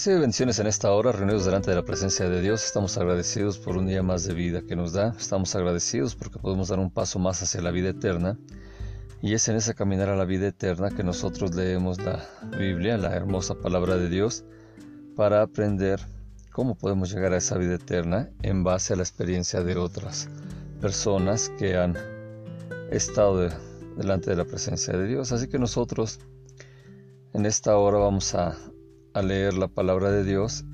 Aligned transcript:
Recibe 0.00 0.20
bendiciones 0.20 0.58
en 0.58 0.66
esta 0.66 0.90
hora, 0.92 1.12
reunidos 1.12 1.44
delante 1.44 1.68
de 1.68 1.76
la 1.76 1.84
presencia 1.84 2.26
de 2.26 2.40
Dios. 2.40 2.64
Estamos 2.64 2.96
agradecidos 2.96 3.58
por 3.58 3.76
un 3.76 3.86
día 3.86 4.02
más 4.02 4.24
de 4.24 4.32
vida 4.32 4.62
que 4.62 4.74
nos 4.74 4.94
da. 4.94 5.14
Estamos 5.18 5.54
agradecidos 5.54 6.14
porque 6.14 6.38
podemos 6.38 6.68
dar 6.68 6.78
un 6.78 6.90
paso 6.90 7.18
más 7.18 7.42
hacia 7.42 7.60
la 7.60 7.70
vida 7.70 7.90
eterna. 7.90 8.38
Y 9.20 9.34
es 9.34 9.46
en 9.50 9.56
ese 9.56 9.74
caminar 9.74 10.08
a 10.08 10.16
la 10.16 10.24
vida 10.24 10.46
eterna 10.46 10.88
que 10.88 11.04
nosotros 11.04 11.54
leemos 11.54 12.00
la 12.00 12.24
Biblia, 12.58 12.96
la 12.96 13.14
hermosa 13.14 13.56
palabra 13.56 13.98
de 13.98 14.08
Dios, 14.08 14.46
para 15.16 15.42
aprender 15.42 16.00
cómo 16.50 16.76
podemos 16.76 17.12
llegar 17.12 17.34
a 17.34 17.36
esa 17.36 17.58
vida 17.58 17.74
eterna 17.74 18.30
en 18.40 18.64
base 18.64 18.94
a 18.94 18.96
la 18.96 19.02
experiencia 19.02 19.62
de 19.62 19.76
otras 19.76 20.30
personas 20.80 21.50
que 21.58 21.76
han 21.76 21.94
estado 22.90 23.50
delante 23.98 24.30
de 24.30 24.36
la 24.36 24.46
presencia 24.46 24.96
de 24.96 25.06
Dios. 25.06 25.30
Así 25.30 25.46
que 25.46 25.58
nosotros 25.58 26.20
en 27.34 27.44
esta 27.44 27.76
hora 27.76 27.98
vamos 27.98 28.34
a 28.34 28.56
a 29.12 29.22
leer 29.22 29.54
la 29.54 29.68
palabra 29.68 30.10
de 30.10 30.24
Dios 30.24 30.64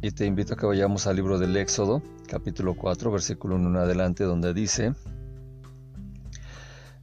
y 0.00 0.10
te 0.10 0.26
invito 0.26 0.54
a 0.54 0.56
que 0.56 0.66
vayamos 0.66 1.06
al 1.06 1.16
libro 1.16 1.38
del 1.38 1.56
Éxodo, 1.56 2.02
capítulo 2.28 2.74
4, 2.74 3.10
versículo 3.10 3.56
1 3.56 3.68
en 3.70 3.76
adelante, 3.76 4.24
donde 4.24 4.54
dice, 4.54 4.94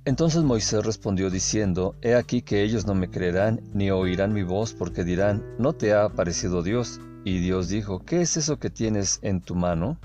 Entonces 0.06 0.44
Moisés 0.44 0.86
respondió 0.86 1.30
diciendo, 1.30 1.96
He 2.02 2.16
aquí 2.16 2.42
que 2.42 2.62
ellos 2.62 2.86
no 2.86 2.96
me 2.96 3.10
creerán 3.10 3.62
ni 3.74 3.92
oirán 3.92 4.34
mi 4.34 4.44
voz, 4.44 4.74
porque 4.74 5.04
dirán, 5.04 5.44
¿no 5.58 5.74
te 5.74 5.94
ha 5.94 6.06
aparecido 6.06 6.64
Dios? 6.64 7.02
Y 7.26 7.40
Dios 7.40 7.70
dijo, 7.70 8.00
¿qué 8.06 8.22
es 8.22 8.38
eso 8.38 8.58
que 8.58 8.70
tienes 8.70 9.20
en 9.24 9.42
tu 9.42 9.56
mano? 9.56 9.98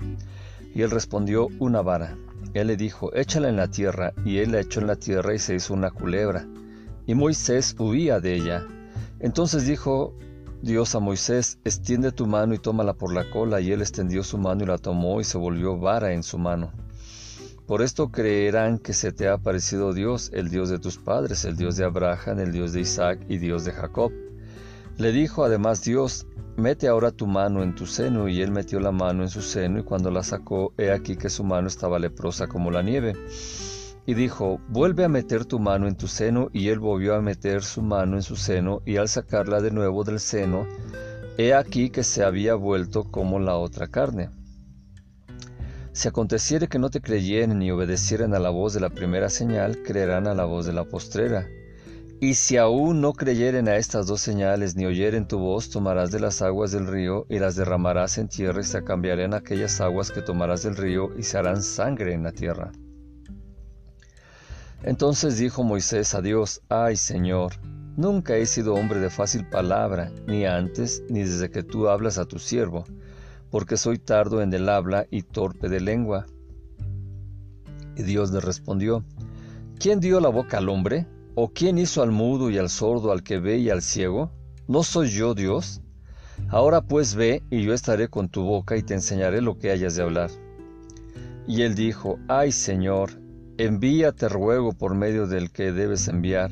Y 0.73 0.81
él 0.81 0.91
respondió, 0.91 1.47
una 1.59 1.81
vara. 1.81 2.17
Él 2.53 2.67
le 2.67 2.77
dijo, 2.77 3.13
échala 3.13 3.49
en 3.49 3.57
la 3.57 3.69
tierra, 3.69 4.13
y 4.25 4.39
él 4.39 4.51
la 4.51 4.61
echó 4.61 4.81
en 4.81 4.87
la 4.87 4.95
tierra 4.95 5.33
y 5.33 5.39
se 5.39 5.55
hizo 5.55 5.73
una 5.73 5.91
culebra. 5.91 6.45
Y 7.05 7.15
Moisés 7.15 7.75
huía 7.79 8.19
de 8.19 8.35
ella. 8.35 8.65
Entonces 9.19 9.65
dijo 9.65 10.15
Dios 10.61 10.95
a 10.95 10.99
Moisés, 10.99 11.59
extiende 11.65 12.11
tu 12.11 12.25
mano 12.25 12.55
y 12.55 12.57
tómala 12.57 12.93
por 12.93 13.13
la 13.13 13.29
cola, 13.29 13.61
y 13.61 13.71
él 13.71 13.81
extendió 13.81 14.23
su 14.23 14.39
mano 14.39 14.63
y 14.63 14.67
la 14.67 14.79
tomó 14.79 15.21
y 15.21 15.23
se 15.23 15.37
volvió 15.37 15.77
vara 15.77 16.13
en 16.13 16.23
su 16.23 16.39
mano. 16.39 16.71
Por 17.67 17.83
esto 17.83 18.09
creerán 18.09 18.79
que 18.79 18.93
se 18.93 19.11
te 19.11 19.27
ha 19.27 19.33
aparecido 19.33 19.93
Dios, 19.93 20.31
el 20.33 20.49
Dios 20.49 20.69
de 20.69 20.79
tus 20.79 20.97
padres, 20.97 21.45
el 21.45 21.57
Dios 21.57 21.75
de 21.75 21.85
Abraham, 21.85 22.39
el 22.39 22.51
Dios 22.51 22.73
de 22.73 22.81
Isaac 22.81 23.19
y 23.29 23.37
Dios 23.37 23.65
de 23.65 23.71
Jacob. 23.71 24.11
Le 24.97 25.11
dijo 25.11 25.43
además 25.43 25.83
Dios, 25.83 26.25
mete 26.55 26.87
ahora 26.87 27.11
tu 27.11 27.27
mano 27.27 27.61
en 27.61 27.75
tu 27.75 27.85
seno, 27.85 28.27
y 28.27 28.41
él 28.41 28.51
metió 28.51 28.79
la 28.79 28.91
mano 28.91 29.21
en 29.21 29.29
su 29.29 29.43
seno, 29.43 29.79
y 29.79 29.83
cuando 29.83 30.09
la 30.09 30.23
sacó, 30.23 30.73
he 30.77 30.91
aquí 30.91 31.17
que 31.17 31.29
su 31.29 31.43
mano 31.43 31.67
estaba 31.67 31.99
leprosa 31.99 32.47
como 32.47 32.71
la 32.71 32.81
nieve 32.81 33.13
y 34.07 34.13
dijo, 34.13 34.61
vuelve 34.69 35.03
a 35.03 35.09
meter 35.09 35.43
tu 35.43 35.59
mano 35.59 35.85
en 35.85 35.97
tu 35.97 36.07
seno, 36.07 36.49
y 36.53 36.69
él 36.69 36.79
volvió 36.79 37.13
a 37.13 37.21
meter 37.21 37.61
su 37.61 37.81
mano 37.81 38.15
en 38.15 38.23
su 38.23 38.37
seno, 38.37 38.81
y 38.85 38.95
al 38.95 39.09
sacarla 39.09 39.59
de 39.59 39.69
nuevo 39.69 40.05
del 40.05 40.21
seno, 40.21 40.65
he 41.37 41.53
aquí 41.53 41.89
que 41.89 42.05
se 42.05 42.23
había 42.23 42.55
vuelto 42.55 43.03
como 43.11 43.37
la 43.37 43.57
otra 43.57 43.89
carne. 43.89 44.29
Si 45.91 46.07
aconteciere 46.07 46.69
que 46.69 46.79
no 46.79 46.89
te 46.89 47.01
creyeren 47.01 47.59
ni 47.59 47.69
obedecieren 47.69 48.33
a 48.33 48.39
la 48.39 48.49
voz 48.49 48.73
de 48.73 48.79
la 48.79 48.91
primera 48.91 49.27
señal, 49.27 49.83
creerán 49.83 50.25
a 50.25 50.33
la 50.33 50.45
voz 50.45 50.65
de 50.65 50.71
la 50.71 50.85
postrera. 50.85 51.45
Y 52.21 52.35
si 52.35 52.55
aún 52.55 53.01
no 53.01 53.11
creyeren 53.11 53.67
a 53.67 53.75
estas 53.75 54.07
dos 54.07 54.21
señales 54.21 54.77
ni 54.77 54.85
oyeren 54.85 55.27
tu 55.27 55.37
voz, 55.37 55.69
tomarás 55.69 56.11
de 56.11 56.21
las 56.21 56.41
aguas 56.41 56.71
del 56.71 56.87
río 56.87 57.25
y 57.27 57.39
las 57.39 57.57
derramarás 57.57 58.17
en 58.19 58.29
tierra 58.29 58.61
y 58.61 58.63
se 58.63 58.85
cambiarán 58.85 59.33
aquellas 59.33 59.81
aguas 59.81 60.11
que 60.11 60.21
tomarás 60.21 60.63
del 60.63 60.77
río 60.77 61.09
y 61.17 61.23
se 61.23 61.37
harán 61.37 61.61
sangre 61.61 62.13
en 62.13 62.23
la 62.23 62.31
tierra. 62.31 62.71
Entonces 64.83 65.37
dijo 65.37 65.63
Moisés 65.63 66.13
a 66.13 66.21
Dios, 66.21 66.61
Ay 66.69 66.95
Señor, 66.95 67.53
nunca 67.95 68.35
he 68.35 68.45
sido 68.45 68.75
hombre 68.75 68.99
de 68.99 69.09
fácil 69.09 69.47
palabra, 69.47 70.11
ni 70.27 70.45
antes, 70.45 71.03
ni 71.09 71.23
desde 71.23 71.49
que 71.49 71.63
tú 71.63 71.89
hablas 71.89 72.17
a 72.17 72.25
tu 72.25 72.37
siervo, 72.37 72.85
porque 73.49 73.75
soy 73.75 73.97
tardo 73.97 74.41
en 74.41 74.53
el 74.53 74.69
habla 74.69 75.07
y 75.09 75.23
torpe 75.23 75.67
de 75.67 75.81
lengua. 75.81 76.27
Y 77.95 78.03
Dios 78.03 78.31
le 78.31 78.39
respondió, 78.39 79.03
¿quién 79.79 79.99
dio 79.99 80.19
la 80.19 80.29
boca 80.29 80.59
al 80.59 80.69
hombre? 80.69 81.07
¿O 81.33 81.49
quién 81.49 81.77
hizo 81.77 82.03
al 82.03 82.11
mudo 82.11 82.49
y 82.49 82.57
al 82.57 82.69
sordo, 82.69 83.11
al 83.11 83.23
que 83.23 83.39
ve 83.39 83.57
y 83.57 83.69
al 83.71 83.81
ciego? 83.81 84.31
¿No 84.67 84.83
soy 84.83 85.09
yo 85.09 85.33
Dios? 85.33 85.81
Ahora 86.49 86.81
pues 86.81 87.15
ve, 87.15 87.43
y 87.49 87.63
yo 87.63 87.73
estaré 87.73 88.09
con 88.09 88.29
tu 88.29 88.43
boca 88.43 88.77
y 88.77 88.83
te 88.83 88.93
enseñaré 88.93 89.41
lo 89.41 89.57
que 89.57 89.71
hayas 89.71 89.95
de 89.95 90.03
hablar. 90.03 90.29
Y 91.47 91.63
él 91.63 91.73
dijo, 91.73 92.19
Ay 92.27 92.51
Señor, 92.51 93.11
envíate 93.57 94.29
ruego 94.29 94.73
por 94.73 94.95
medio 94.95 95.27
del 95.27 95.51
que 95.51 95.71
debes 95.71 96.07
enviar. 96.07 96.51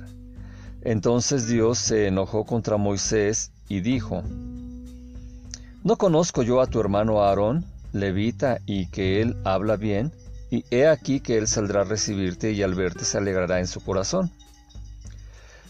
Entonces 0.82 1.48
Dios 1.48 1.78
se 1.78 2.08
enojó 2.08 2.46
contra 2.46 2.78
Moisés 2.78 3.52
y 3.68 3.82
dijo, 3.82 4.24
¿No 5.84 5.98
conozco 5.98 6.44
yo 6.44 6.62
a 6.62 6.68
tu 6.68 6.80
hermano 6.80 7.24
Aarón, 7.24 7.66
levita, 7.94 8.60
y 8.66 8.88
que 8.88 9.22
él 9.22 9.36
habla 9.44 9.76
bien? 9.76 10.12
Y 10.52 10.64
he 10.72 10.88
aquí 10.88 11.20
que 11.20 11.38
él 11.38 11.48
saldrá 11.48 11.82
a 11.82 11.86
recibirte 11.86 12.52
y 12.52 12.62
al 12.62 12.76
verte 12.76 13.06
se 13.06 13.18
alegrará 13.18 13.60
en 13.60 13.68
su 13.68 13.82
corazón. 13.82 14.32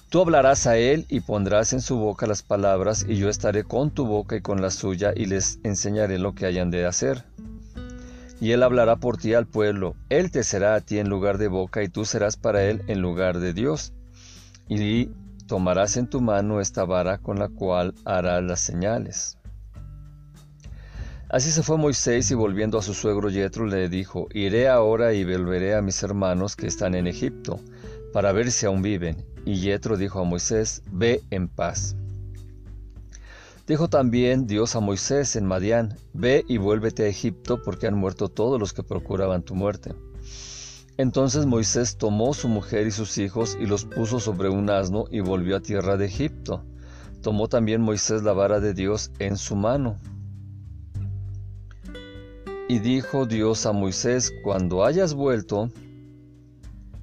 Tú 0.10 0.22
hablarás 0.22 0.68
a 0.68 0.78
él 0.78 1.06
y 1.10 1.22
pondrás 1.22 1.74
en 1.74 1.82
su 1.82 1.98
boca 1.98 2.28
las 2.28 2.44
palabras, 2.44 3.06
y 3.08 3.16
yo 3.16 3.30
estaré 3.30 3.64
con 3.64 3.92
tu 3.92 4.06
boca 4.06 4.36
y 4.38 4.42
con 4.42 4.62
la 4.62 4.70
suya, 4.70 5.14
y 5.16 5.26
les 5.26 5.60
enseñaré 5.64 6.20
lo 6.20 6.36
que 6.36 6.46
hayan 6.46 6.72
de 6.72 6.86
hacer 6.86 7.26
y 8.40 8.52
él 8.52 8.64
hablará 8.64 8.98
por 8.98 9.18
ti 9.18 9.34
al 9.34 9.48
pueblo. 9.48 9.96
Él 10.10 10.32
te 10.32 10.44
será 10.44 10.76
a 10.76 10.82
ti 10.82 11.00
en 11.00 11.10
lugar 11.10 11.38
de 11.38 11.48
boca, 11.48 11.84
y 11.84 11.90
tú 11.90 12.06
serás 12.06 12.38
para 12.38 12.64
él 12.64 12.84
en 12.88 13.02
lugar 13.02 13.40
de 13.40 13.54
Dios. 13.54 13.94
Y 14.68 15.10
tomarás 15.48 15.98
en 15.98 16.08
tu 16.10 16.22
mano 16.22 16.60
esta 16.60 16.86
vara 16.86 17.18
con 17.20 17.40
la 17.40 17.50
cual 17.50 17.94
harás 18.04 18.44
las 18.44 18.60
señales. 18.60 19.38
Así 21.30 21.52
se 21.52 21.64
fue 21.64 21.78
Moisés 21.78 22.30
y 22.30 22.36
volviendo 22.36 22.78
a 22.78 22.82
su 22.82 22.94
suegro 22.94 23.30
Yetro 23.30 23.66
le 23.66 23.90
dijo, 23.90 24.28
Iré 24.32 24.70
ahora 24.70 25.14
y 25.14 25.24
volveré 25.24 25.76
a 25.76 25.82
mis 25.82 26.02
hermanos 26.04 26.56
que 26.56 26.68
están 26.68 26.94
en 26.96 27.08
Egipto, 27.08 27.60
para 28.14 28.32
ver 28.32 28.52
si 28.52 28.66
aún 28.66 28.82
viven. 28.82 29.26
Y 29.44 29.56
Yetro 29.56 29.98
dijo 29.98 30.20
a 30.20 30.24
Moisés, 30.24 30.84
Ve 30.92 31.24
en 31.32 31.48
paz. 31.48 31.96
Dijo 33.68 33.88
también 33.88 34.46
Dios 34.46 34.76
a 34.76 34.80
Moisés 34.80 35.36
en 35.36 35.48
Madián, 35.48 35.98
Ve 36.14 36.46
y 36.48 36.58
vuélvete 36.58 37.04
a 37.04 37.08
Egipto 37.08 37.64
porque 37.64 37.88
han 37.88 37.96
muerto 37.96 38.30
todos 38.30 38.60
los 38.60 38.74
que 38.74 38.84
procuraban 38.84 39.42
tu 39.42 39.56
muerte. 39.56 39.96
Entonces 40.98 41.48
Moisés 41.48 41.98
tomó 41.98 42.36
su 42.36 42.48
mujer 42.48 42.86
y 42.86 42.92
sus 42.92 43.18
hijos 43.18 43.58
y 43.60 43.66
los 43.66 43.86
puso 43.86 44.20
sobre 44.20 44.50
un 44.50 44.70
asno 44.70 45.06
y 45.10 45.20
volvió 45.20 45.56
a 45.56 45.62
tierra 45.62 45.98
de 45.98 46.06
Egipto. 46.06 46.64
Tomó 47.24 47.48
también 47.48 47.82
Moisés 47.82 48.22
la 48.22 48.34
vara 48.34 48.60
de 48.60 48.76
Dios 48.76 49.10
en 49.18 49.36
su 49.36 49.56
mano. 49.56 49.98
Y 52.70 52.78
dijo 52.80 53.26
Dios 53.26 53.66
a 53.66 53.72
Moisés, 53.72 54.32
cuando 54.44 54.86
hayas 54.86 55.16
vuelto 55.16 55.72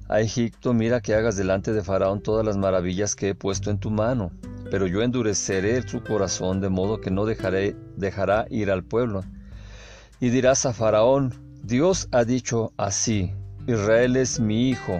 a 0.07 0.21
Egipto, 0.21 0.73
mira 0.73 1.01
que 1.01 1.13
hagas 1.13 1.35
delante 1.35 1.73
de 1.73 1.83
Faraón 1.83 2.23
todas 2.23 2.45
las 2.45 2.55
maravillas 2.55 3.15
que 3.15 3.29
he 3.29 3.35
puesto 3.35 3.69
en 3.69 3.79
tu 3.79 3.91
mano 3.91 4.31
pero 4.73 4.87
yo 4.87 5.03
endureceré 5.03 5.87
su 5.87 6.01
corazón 6.01 6.59
de 6.59 6.67
modo 6.67 6.99
que 6.99 7.11
no 7.11 7.25
dejará 7.27 8.47
ir 8.49 8.71
al 8.71 8.83
pueblo. 8.83 9.23
Y 10.19 10.29
dirás 10.29 10.65
a 10.65 10.73
Faraón, 10.73 11.31
Dios 11.61 12.07
ha 12.11 12.25
dicho 12.25 12.73
así, 12.75 13.31
Israel 13.67 14.15
es 14.15 14.39
mi 14.39 14.69
hijo, 14.71 14.99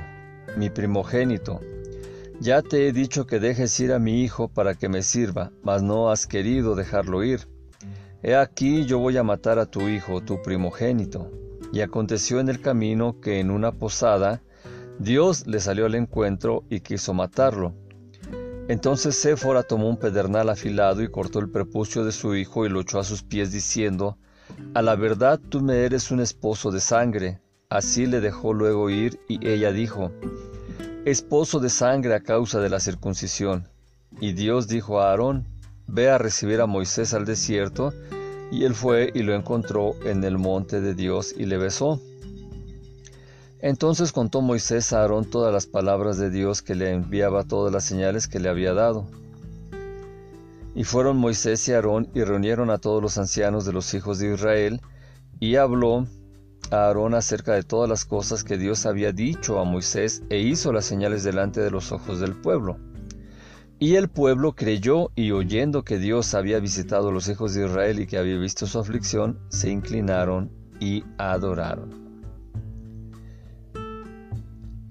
mi 0.57 0.69
primogénito. 0.69 1.59
Ya 2.39 2.61
te 2.61 2.87
he 2.87 2.93
dicho 2.93 3.25
que 3.25 3.39
dejes 3.39 3.79
ir 3.79 3.93
a 3.93 3.97
mi 3.97 4.21
hijo 4.21 4.47
para 4.47 4.75
que 4.75 4.89
me 4.89 5.01
sirva, 5.01 5.51
mas 5.63 5.81
no 5.81 6.11
has 6.11 6.27
querido 6.27 6.75
dejarlo 6.75 7.23
ir. 7.23 7.47
He 8.21 8.35
aquí 8.35 8.85
yo 8.85 8.99
voy 8.99 9.17
a 9.17 9.23
matar 9.23 9.57
a 9.57 9.65
tu 9.65 9.89
hijo, 9.89 10.21
tu 10.21 10.39
primogénito. 10.43 11.31
Y 11.71 11.81
aconteció 11.81 12.39
en 12.39 12.49
el 12.49 12.61
camino 12.61 13.19
que 13.19 13.39
en 13.39 13.49
una 13.49 13.71
posada 13.71 14.43
Dios 14.99 15.47
le 15.47 15.59
salió 15.59 15.87
al 15.87 15.95
encuentro 15.95 16.63
y 16.69 16.81
quiso 16.81 17.15
matarlo. 17.15 17.73
Entonces 18.69 19.15
Séfora 19.15 19.63
tomó 19.63 19.89
un 19.89 19.97
pedernal 19.97 20.49
afilado 20.49 21.03
y 21.03 21.09
cortó 21.09 21.39
el 21.39 21.49
prepucio 21.49 22.05
de 22.05 22.13
su 22.13 22.35
hijo 22.35 22.65
y 22.65 22.69
lo 22.69 22.81
echó 22.81 22.97
a 22.97 23.03
sus 23.03 23.21
pies 23.21 23.51
diciendo, 23.51 24.17
A 24.73 24.81
la 24.81 24.95
verdad 24.95 25.39
tú 25.49 25.59
me 25.61 25.83
eres 25.83 26.11
un 26.11 26.21
esposo 26.21 26.71
de 26.71 26.79
sangre. 26.79 27.41
Así 27.69 28.05
le 28.05 28.21
dejó 28.21 28.53
luego 28.53 28.89
ir 28.89 29.19
y 29.27 29.45
ella 29.45 29.73
dijo, 29.73 30.11
Esposo 31.03 31.59
de 31.59 31.69
sangre 31.69 32.15
a 32.15 32.21
causa 32.21 32.61
de 32.61 32.69
la 32.69 32.79
circuncisión. 32.79 33.67
Y 34.21 34.31
Dios 34.31 34.69
dijo 34.69 35.01
a 35.01 35.09
Aarón, 35.09 35.45
Ve 35.87 36.09
a 36.09 36.17
recibir 36.17 36.61
a 36.61 36.65
Moisés 36.65 37.13
al 37.13 37.25
desierto, 37.25 37.93
y 38.49 38.63
él 38.63 38.73
fue 38.73 39.11
y 39.13 39.23
lo 39.23 39.35
encontró 39.35 39.95
en 40.05 40.23
el 40.23 40.37
monte 40.37 40.79
de 40.79 40.93
Dios 40.93 41.35
y 41.37 41.45
le 41.45 41.57
besó. 41.57 41.99
Entonces 43.63 44.11
contó 44.11 44.41
Moisés 44.41 44.91
a 44.91 44.99
Aarón 44.99 45.23
todas 45.23 45.53
las 45.53 45.67
palabras 45.67 46.17
de 46.17 46.29
Dios 46.29 46.61
que 46.61 46.75
le 46.75 46.91
enviaba 46.91 47.45
todas 47.45 47.71
las 47.71 47.85
señales 47.85 48.27
que 48.27 48.41
le 48.41 48.49
había 48.49 48.73
dado. 48.73 49.07
Y 50.75 50.83
fueron 50.83 51.15
Moisés 51.15 51.65
y 51.69 51.71
Aarón 51.71 52.09
y 52.13 52.25
reunieron 52.25 52.69
a 52.69 52.79
todos 52.79 53.01
los 53.01 53.17
ancianos 53.17 53.63
de 53.63 53.71
los 53.71 53.93
hijos 53.93 54.19
de 54.19 54.33
Israel, 54.33 54.81
y 55.39 55.55
habló 55.55 56.07
a 56.71 56.87
Aarón 56.87 57.13
acerca 57.13 57.53
de 57.53 57.63
todas 57.63 57.87
las 57.89 58.03
cosas 58.03 58.43
que 58.43 58.57
Dios 58.57 58.85
había 58.85 59.13
dicho 59.13 59.57
a 59.57 59.63
Moisés, 59.63 60.23
e 60.29 60.39
hizo 60.39 60.73
las 60.73 60.83
señales 60.83 61.23
delante 61.23 61.61
de 61.61 61.71
los 61.71 61.93
ojos 61.93 62.19
del 62.19 62.35
pueblo. 62.35 62.75
Y 63.79 63.95
el 63.95 64.09
pueblo 64.09 64.55
creyó 64.57 65.09
y 65.15 65.31
oyendo 65.31 65.85
que 65.85 65.99
Dios 65.99 66.33
había 66.33 66.59
visitado 66.59 67.07
a 67.07 67.11
los 67.13 67.29
hijos 67.29 67.53
de 67.53 67.65
Israel 67.65 68.01
y 68.01 68.07
que 68.07 68.17
había 68.17 68.37
visto 68.37 68.67
su 68.67 68.77
aflicción, 68.77 69.39
se 69.47 69.69
inclinaron 69.69 70.51
y 70.81 71.05
adoraron. 71.17 72.02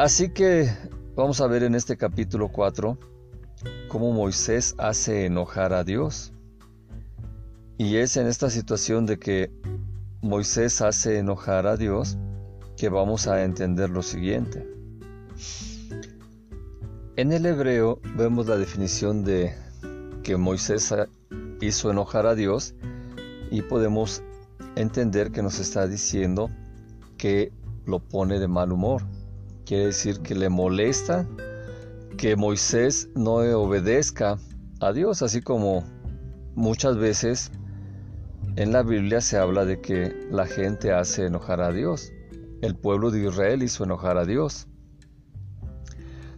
Así 0.02 0.30
que 0.30 0.68
vamos 1.14 1.40
a 1.40 1.46
ver 1.46 1.62
en 1.62 1.76
este 1.76 1.96
capítulo 1.96 2.48
4 2.48 2.98
cómo 3.86 4.10
Moisés 4.10 4.74
hace 4.76 5.26
enojar 5.26 5.72
a 5.72 5.84
Dios. 5.84 6.32
Y 7.78 7.98
es 7.98 8.16
en 8.16 8.26
esta 8.26 8.50
situación 8.50 9.06
de 9.06 9.20
que 9.20 9.52
Moisés 10.20 10.80
hace 10.80 11.18
enojar 11.18 11.68
a 11.68 11.76
Dios 11.76 12.18
que 12.76 12.88
vamos 12.88 13.28
a 13.28 13.44
entender 13.44 13.90
lo 13.90 14.02
siguiente. 14.02 14.68
En 17.14 17.30
el 17.30 17.46
hebreo 17.46 18.00
vemos 18.16 18.48
la 18.48 18.56
definición 18.56 19.22
de 19.22 19.54
que 20.24 20.36
Moisés 20.36 20.92
hizo 21.60 21.92
enojar 21.92 22.26
a 22.26 22.34
Dios 22.34 22.74
y 23.52 23.62
podemos 23.62 24.24
entender 24.74 25.30
que 25.30 25.44
nos 25.44 25.60
está 25.60 25.86
diciendo 25.86 26.50
que 27.16 27.52
lo 27.86 28.00
pone 28.00 28.40
de 28.40 28.48
mal 28.48 28.72
humor. 28.72 29.04
Quiere 29.64 29.86
decir 29.86 30.20
que 30.20 30.34
le 30.34 30.48
molesta 30.48 31.26
que 32.16 32.36
Moisés 32.36 33.08
no 33.14 33.34
obedezca 33.34 34.38
a 34.80 34.92
Dios, 34.92 35.22
así 35.22 35.40
como 35.40 35.84
muchas 36.54 36.96
veces 36.96 37.50
en 38.56 38.72
la 38.72 38.82
Biblia 38.82 39.20
se 39.20 39.38
habla 39.38 39.64
de 39.64 39.80
que 39.80 40.14
la 40.30 40.46
gente 40.46 40.92
hace 40.92 41.26
enojar 41.26 41.60
a 41.60 41.72
Dios. 41.72 42.12
El 42.60 42.76
pueblo 42.76 43.10
de 43.10 43.26
Israel 43.26 43.62
hizo 43.62 43.84
enojar 43.84 44.18
a 44.18 44.26
Dios. 44.26 44.68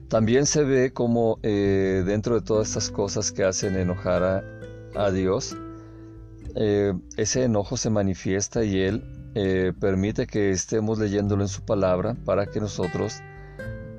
También 0.08 0.46
se 0.46 0.62
ve 0.62 0.92
como 0.92 1.38
eh, 1.42 2.04
dentro 2.06 2.36
de 2.36 2.42
todas 2.42 2.68
estas 2.68 2.90
cosas 2.90 3.32
que 3.32 3.42
hacen 3.42 3.76
enojar 3.76 4.44
a, 4.94 5.10
Dios, 5.10 5.56
eh, 6.54 6.92
ese 7.16 7.44
enojo 7.44 7.76
se 7.76 7.90
manifiesta 7.90 8.62
y 8.62 8.80
Él 8.80 9.02
eh, 9.34 9.72
permite 9.81 10.26
que 10.26 10.50
estemos 10.50 10.98
leyéndolo 10.98 11.42
en 11.42 11.48
su 11.48 11.62
palabra 11.62 12.14
para 12.25 12.46
que 12.46 12.60
nosotros 12.60 13.20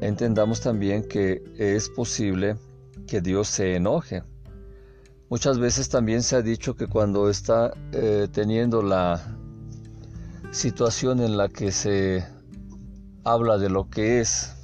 entendamos 0.01 0.61
también 0.61 1.03
que 1.03 1.43
es 1.57 1.89
posible 1.89 2.55
que 3.07 3.21
Dios 3.21 3.47
se 3.49 3.75
enoje. 3.75 4.23
Muchas 5.29 5.59
veces 5.59 5.89
también 5.89 6.23
se 6.23 6.37
ha 6.37 6.41
dicho 6.41 6.75
que 6.75 6.87
cuando 6.87 7.29
está 7.29 7.73
eh, 7.91 8.27
teniendo 8.31 8.81
la 8.81 9.21
situación 10.51 11.19
en 11.19 11.35
la 11.35 11.49
que 11.49 11.71
se 11.71 12.25
habla 13.23 13.57
de 13.57 13.69
lo 13.69 13.89
que 13.89 14.21
es 14.21 14.55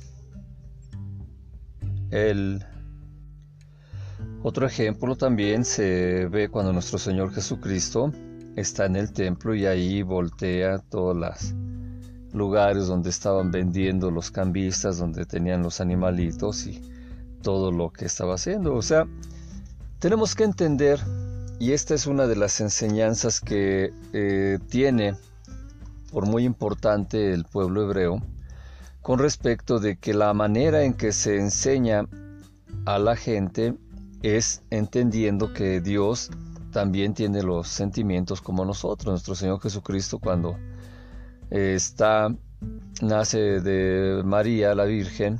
el 2.11 2.63
otro 4.43 4.65
ejemplo 4.65 5.15
también 5.15 5.65
se 5.65 6.27
ve 6.27 6.49
cuando 6.49 6.71
nuestro 6.71 6.97
Señor 6.97 7.33
Jesucristo 7.33 8.11
está 8.55 8.85
en 8.85 8.95
el 8.95 9.11
templo 9.13 9.55
y 9.55 9.65
ahí 9.65 10.01
voltea 10.03 10.79
todos 10.79 11.15
los 11.15 11.53
lugares 12.33 12.87
donde 12.87 13.09
estaban 13.09 13.51
vendiendo 13.51 14.11
los 14.11 14.31
cambistas, 14.31 14.97
donde 14.97 15.25
tenían 15.25 15.63
los 15.63 15.81
animalitos 15.81 16.65
y 16.67 16.81
todo 17.41 17.71
lo 17.71 17.91
que 17.91 18.05
estaba 18.05 18.35
haciendo. 18.35 18.75
O 18.75 18.81
sea, 18.81 19.07
tenemos 19.99 20.35
que 20.35 20.43
entender, 20.43 20.99
y 21.59 21.73
esta 21.73 21.93
es 21.93 22.07
una 22.07 22.27
de 22.27 22.35
las 22.35 22.61
enseñanzas 22.61 23.41
que 23.41 23.93
eh, 24.13 24.59
tiene 24.69 25.15
por 26.11 26.25
muy 26.25 26.43
importante 26.43 27.33
el 27.33 27.45
pueblo 27.45 27.83
hebreo, 27.83 28.21
con 29.01 29.19
respecto 29.19 29.79
de 29.79 29.97
que 29.97 30.13
la 30.13 30.33
manera 30.33 30.83
en 30.83 30.93
que 30.93 31.11
se 31.11 31.37
enseña 31.37 32.07
a 32.85 32.99
la 32.99 33.15
gente 33.15 33.75
es 34.21 34.61
entendiendo 34.69 35.53
que 35.53 35.81
Dios 35.81 36.29
también 36.71 37.13
tiene 37.13 37.43
los 37.43 37.67
sentimientos 37.67 38.41
como 38.41 38.65
nosotros. 38.65 39.11
Nuestro 39.11 39.35
Señor 39.35 39.61
Jesucristo 39.61 40.19
cuando 40.19 40.57
eh, 41.49 41.73
está 41.75 42.35
nace 43.01 43.59
de 43.61 44.21
María 44.23 44.75
la 44.75 44.85
Virgen, 44.85 45.39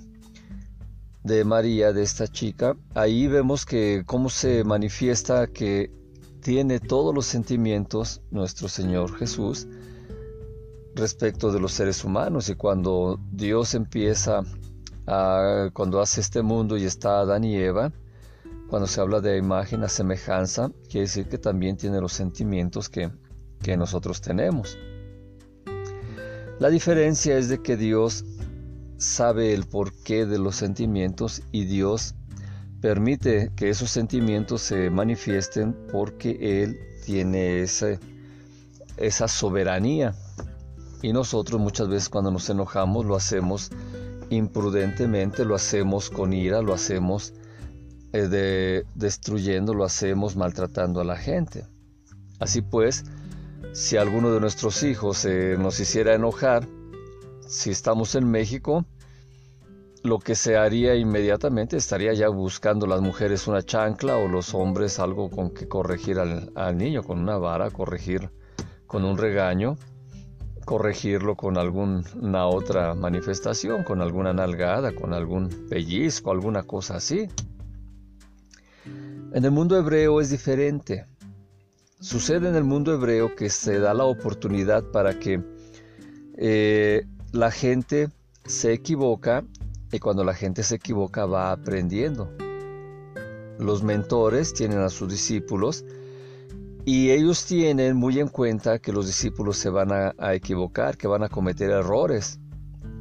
de 1.23 1.43
María, 1.43 1.93
de 1.93 2.01
esta 2.03 2.27
chica, 2.27 2.75
ahí 2.95 3.27
vemos 3.27 3.65
que 3.65 4.03
cómo 4.05 4.29
se 4.29 4.63
manifiesta 4.63 5.47
que 5.47 5.91
tiene 6.41 6.79
todos 6.79 7.13
los 7.13 7.27
sentimientos 7.27 8.21
nuestro 8.31 8.67
Señor 8.67 9.15
Jesús 9.15 9.67
respecto 10.95 11.51
de 11.51 11.59
los 11.59 11.71
seres 11.73 12.03
humanos 12.03 12.49
y 12.49 12.55
cuando 12.55 13.19
Dios 13.31 13.75
empieza 13.75 14.41
a, 15.05 15.69
cuando 15.73 16.01
hace 16.01 16.21
este 16.21 16.41
mundo 16.41 16.77
y 16.77 16.85
está 16.85 17.19
Adán 17.19 17.43
y 17.43 17.55
Eva, 17.55 17.91
cuando 18.71 18.87
se 18.87 19.01
habla 19.01 19.19
de 19.19 19.37
imagen 19.37 19.83
a 19.83 19.89
semejanza, 19.89 20.71
quiere 20.89 21.01
decir 21.01 21.27
que 21.27 21.37
también 21.37 21.75
tiene 21.75 21.99
los 21.99 22.13
sentimientos 22.13 22.87
que, 22.87 23.11
que 23.61 23.75
nosotros 23.75 24.21
tenemos. 24.21 24.77
La 26.57 26.69
diferencia 26.69 27.37
es 27.37 27.49
de 27.49 27.61
que 27.61 27.75
Dios 27.75 28.23
sabe 28.95 29.53
el 29.53 29.65
porqué 29.65 30.25
de 30.25 30.39
los 30.39 30.55
sentimientos 30.55 31.41
y 31.51 31.65
Dios 31.65 32.15
permite 32.79 33.51
que 33.57 33.69
esos 33.69 33.91
sentimientos 33.91 34.61
se 34.61 34.89
manifiesten 34.89 35.75
porque 35.91 36.63
Él 36.63 36.79
tiene 37.05 37.63
ese, 37.63 37.99
esa 38.95 39.27
soberanía. 39.27 40.15
Y 41.01 41.11
nosotros 41.11 41.59
muchas 41.59 41.89
veces 41.89 42.07
cuando 42.07 42.31
nos 42.31 42.49
enojamos 42.49 43.05
lo 43.05 43.17
hacemos 43.17 43.69
imprudentemente, 44.29 45.43
lo 45.43 45.55
hacemos 45.55 46.09
con 46.09 46.31
ira, 46.31 46.61
lo 46.61 46.73
hacemos 46.73 47.33
eh, 48.13 48.27
de, 48.27 48.85
destruyendo, 48.95 49.73
lo 49.73 49.83
hacemos 49.83 50.35
maltratando 50.35 51.01
a 51.01 51.05
la 51.05 51.17
gente. 51.17 51.65
Así 52.39 52.61
pues, 52.61 53.05
si 53.73 53.97
alguno 53.97 54.31
de 54.33 54.39
nuestros 54.39 54.83
hijos 54.83 55.23
eh, 55.25 55.55
nos 55.57 55.79
hiciera 55.79 56.13
enojar, 56.13 56.67
si 57.47 57.69
estamos 57.69 58.15
en 58.15 58.29
México, 58.29 58.85
lo 60.03 60.19
que 60.19 60.35
se 60.35 60.57
haría 60.57 60.95
inmediatamente 60.95 61.77
estaría 61.77 62.13
ya 62.13 62.27
buscando 62.29 62.87
las 62.87 63.01
mujeres 63.01 63.47
una 63.47 63.61
chancla 63.61 64.17
o 64.17 64.27
los 64.27 64.53
hombres 64.55 64.99
algo 64.99 65.29
con 65.29 65.51
que 65.51 65.67
corregir 65.67 66.17
al, 66.19 66.77
niño, 66.77 67.03
con 67.03 67.19
una 67.19 67.37
vara, 67.37 67.69
corregir 67.69 68.31
con 68.87 69.05
un 69.05 69.17
regaño, 69.17 69.77
corregirlo 70.65 71.35
con 71.35 71.57
alguna 71.57 72.47
otra 72.47 72.95
manifestación, 72.95 73.83
con 73.83 74.01
alguna 74.01 74.33
nalgada, 74.33 74.93
con 74.93 75.13
algún 75.13 75.67
pellizco, 75.69 76.31
alguna 76.31 76.63
cosa 76.63 76.95
así. 76.95 77.29
En 79.33 79.45
el 79.45 79.51
mundo 79.51 79.77
hebreo 79.77 80.19
es 80.19 80.29
diferente. 80.29 81.05
Sucede 82.01 82.49
en 82.49 82.55
el 82.55 82.65
mundo 82.65 82.93
hebreo 82.93 83.33
que 83.33 83.49
se 83.49 83.79
da 83.79 83.93
la 83.93 84.03
oportunidad 84.03 84.83
para 84.91 85.19
que 85.19 85.41
eh, 86.35 87.05
la 87.31 87.49
gente 87.49 88.09
se 88.45 88.73
equivoca 88.73 89.45
y 89.89 89.99
cuando 89.99 90.25
la 90.25 90.33
gente 90.33 90.63
se 90.63 90.75
equivoca 90.75 91.25
va 91.25 91.53
aprendiendo. 91.53 92.29
Los 93.57 93.83
mentores 93.83 94.53
tienen 94.53 94.79
a 94.79 94.89
sus 94.89 95.09
discípulos 95.09 95.85
y 96.83 97.11
ellos 97.11 97.45
tienen 97.45 97.95
muy 97.95 98.19
en 98.19 98.27
cuenta 98.27 98.79
que 98.79 98.91
los 98.91 99.07
discípulos 99.07 99.55
se 99.55 99.69
van 99.69 99.93
a, 99.93 100.33
equivocar, 100.33 100.97
que 100.97 101.07
van 101.07 101.23
a 101.23 101.29
cometer 101.29 101.69
errores. 101.69 102.37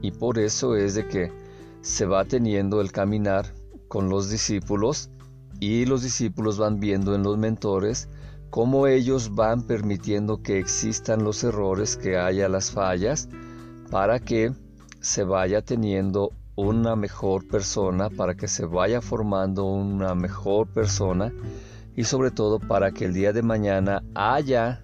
Y 0.00 0.12
por 0.12 0.38
eso 0.38 0.76
es 0.76 0.94
de 0.94 1.08
que 1.08 1.32
se 1.80 2.06
va 2.06 2.24
teniendo 2.24 2.80
el 2.80 2.92
caminar 2.92 3.52
con 3.88 4.08
los 4.08 4.30
discípulos 4.30 5.10
y 5.60 5.84
los 5.84 6.02
discípulos 6.02 6.58
van 6.58 6.80
viendo 6.80 7.14
en 7.14 7.22
los 7.22 7.36
mentores 7.38 8.08
cómo 8.48 8.86
ellos 8.86 9.34
van 9.34 9.62
permitiendo 9.62 10.42
que 10.42 10.58
existan 10.58 11.22
los 11.22 11.44
errores, 11.44 11.96
que 11.96 12.16
haya 12.16 12.48
las 12.48 12.72
fallas, 12.72 13.28
para 13.90 14.18
que 14.18 14.52
se 15.00 15.22
vaya 15.22 15.62
teniendo 15.62 16.32
una 16.56 16.96
mejor 16.96 17.46
persona, 17.46 18.10
para 18.10 18.34
que 18.34 18.48
se 18.48 18.64
vaya 18.64 19.00
formando 19.00 19.64
una 19.64 20.14
mejor 20.14 20.66
persona 20.68 21.32
y 21.94 22.04
sobre 22.04 22.30
todo 22.30 22.58
para 22.58 22.90
que 22.92 23.04
el 23.04 23.14
día 23.14 23.32
de 23.32 23.42
mañana 23.42 24.02
haya 24.14 24.82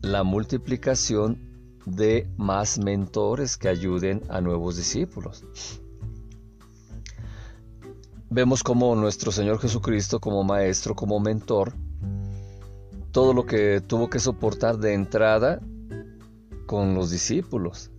la 0.00 0.22
multiplicación 0.22 1.38
de 1.84 2.28
más 2.36 2.78
mentores 2.78 3.56
que 3.56 3.68
ayuden 3.68 4.22
a 4.28 4.40
nuevos 4.40 4.76
discípulos. 4.76 5.44
Vemos 8.34 8.62
como 8.62 8.96
nuestro 8.96 9.30
Señor 9.30 9.60
Jesucristo 9.60 10.18
como 10.18 10.42
maestro, 10.42 10.94
como 10.96 11.20
mentor, 11.20 11.74
todo 13.10 13.34
lo 13.34 13.44
que 13.44 13.82
tuvo 13.82 14.08
que 14.08 14.20
soportar 14.20 14.78
de 14.78 14.94
entrada 14.94 15.60
con 16.64 16.94
los 16.94 17.10
discípulos. 17.10 17.90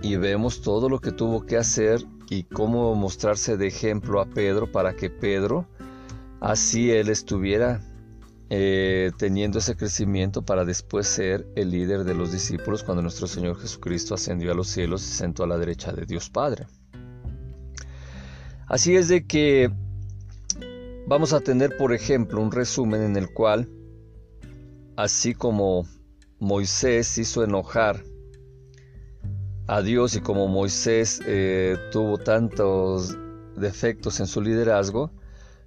Y 0.00 0.16
vemos 0.16 0.62
todo 0.62 0.88
lo 0.88 1.00
que 1.00 1.12
tuvo 1.12 1.44
que 1.44 1.58
hacer 1.58 2.02
y 2.30 2.44
cómo 2.44 2.94
mostrarse 2.94 3.58
de 3.58 3.66
ejemplo 3.66 4.22
a 4.22 4.24
Pedro 4.24 4.72
para 4.72 4.96
que 4.96 5.10
Pedro, 5.10 5.68
así 6.40 6.90
él 6.90 7.10
estuviera 7.10 7.82
eh, 8.48 9.12
teniendo 9.18 9.58
ese 9.58 9.76
crecimiento 9.76 10.40
para 10.40 10.64
después 10.64 11.06
ser 11.06 11.46
el 11.56 11.72
líder 11.72 12.04
de 12.04 12.14
los 12.14 12.32
discípulos 12.32 12.82
cuando 12.82 13.02
nuestro 13.02 13.26
Señor 13.26 13.60
Jesucristo 13.60 14.14
ascendió 14.14 14.50
a 14.50 14.54
los 14.54 14.68
cielos 14.68 15.02
y 15.02 15.08
se 15.08 15.16
sentó 15.18 15.44
a 15.44 15.46
la 15.46 15.58
derecha 15.58 15.92
de 15.92 16.06
Dios 16.06 16.30
Padre. 16.30 16.68
Así 18.66 18.96
es 18.96 19.08
de 19.08 19.26
que 19.26 19.70
vamos 21.06 21.32
a 21.32 21.40
tener, 21.40 21.76
por 21.76 21.92
ejemplo, 21.92 22.40
un 22.40 22.52
resumen 22.52 23.02
en 23.02 23.16
el 23.16 23.32
cual, 23.32 23.68
así 24.96 25.34
como 25.34 25.86
Moisés 26.38 27.18
hizo 27.18 27.44
enojar 27.44 28.02
a 29.66 29.82
Dios 29.82 30.16
y 30.16 30.20
como 30.20 30.48
Moisés 30.48 31.20
eh, 31.26 31.76
tuvo 31.90 32.18
tantos 32.18 33.16
defectos 33.56 34.20
en 34.20 34.26
su 34.26 34.40
liderazgo, 34.40 35.10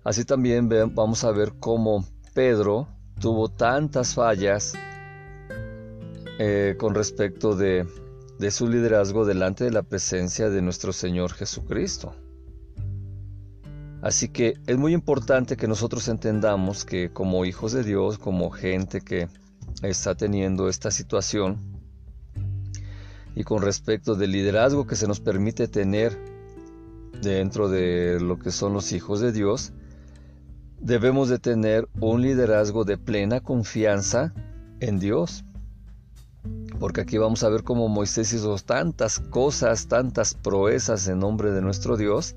así 0.04 0.26
también 0.26 0.70
vamos 0.70 1.24
a 1.24 1.32
ver 1.32 1.54
cómo 1.60 2.06
Pedro 2.34 2.88
tuvo 3.20 3.50
tantas 3.50 4.14
fallas 4.14 4.74
eh, 6.40 6.76
con 6.78 6.94
respecto 6.96 7.56
de, 7.56 7.88
de 8.40 8.52
su 8.52 8.68
liderazgo 8.68 9.26
delante 9.26 9.64
de 9.64 9.72
la 9.72 9.84
presencia 9.84 10.50
de 10.50 10.62
nuestro 10.62 10.92
Señor 10.92 11.32
Jesucristo. 11.34 12.14
Así 14.06 14.30
que 14.30 14.54
es 14.68 14.78
muy 14.78 14.94
importante 14.94 15.58
que 15.58 15.68
nosotros 15.68 16.08
entendamos 16.10 16.86
que 16.86 17.10
como 17.12 17.44
hijos 17.44 17.72
de 17.72 17.84
Dios, 17.84 18.20
como 18.20 18.52
gente 18.52 19.02
que 19.02 19.28
está 19.82 20.14
teniendo 20.14 20.70
esta 20.70 20.92
situación, 20.92 21.58
y 23.34 23.44
con 23.44 23.64
respecto 23.64 24.14
del 24.14 24.32
liderazgo 24.32 24.86
que 24.86 24.96
se 24.96 25.08
nos 25.08 25.22
permite 25.22 25.68
tener 25.68 26.16
dentro 27.24 27.68
de 27.68 28.20
lo 28.22 28.38
que 28.38 28.52
son 28.52 28.74
los 28.74 28.92
hijos 28.92 29.22
de 29.22 29.32
Dios, 29.32 29.74
debemos 30.80 31.28
de 31.28 31.40
tener 31.40 31.90
un 32.00 32.22
liderazgo 32.22 32.86
de 32.86 33.00
plena 33.00 33.40
confianza 33.40 34.36
en 34.82 35.00
Dios. 35.00 35.46
Porque 36.80 37.02
aquí 37.02 37.18
vamos 37.18 37.44
a 37.44 37.50
ver 37.50 37.64
cómo 37.64 37.88
Moisés 37.88 38.32
hizo 38.34 38.56
tantas 38.58 39.20
cosas, 39.20 39.88
tantas 39.88 40.36
proezas 40.36 41.08
en 41.08 41.18
nombre 41.18 41.50
de 41.52 41.64
nuestro 41.64 41.98
Dios, 41.98 42.36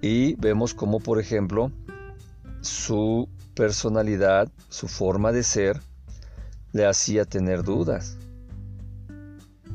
y 0.00 0.34
vemos 0.36 0.74
como, 0.74 1.00
por 1.00 1.18
ejemplo, 1.18 1.72
su 2.60 3.28
personalidad, 3.54 4.48
su 4.68 4.88
forma 4.88 5.32
de 5.32 5.42
ser, 5.42 5.80
le 6.72 6.86
hacía 6.86 7.24
tener 7.24 7.62
dudas. 7.62 8.16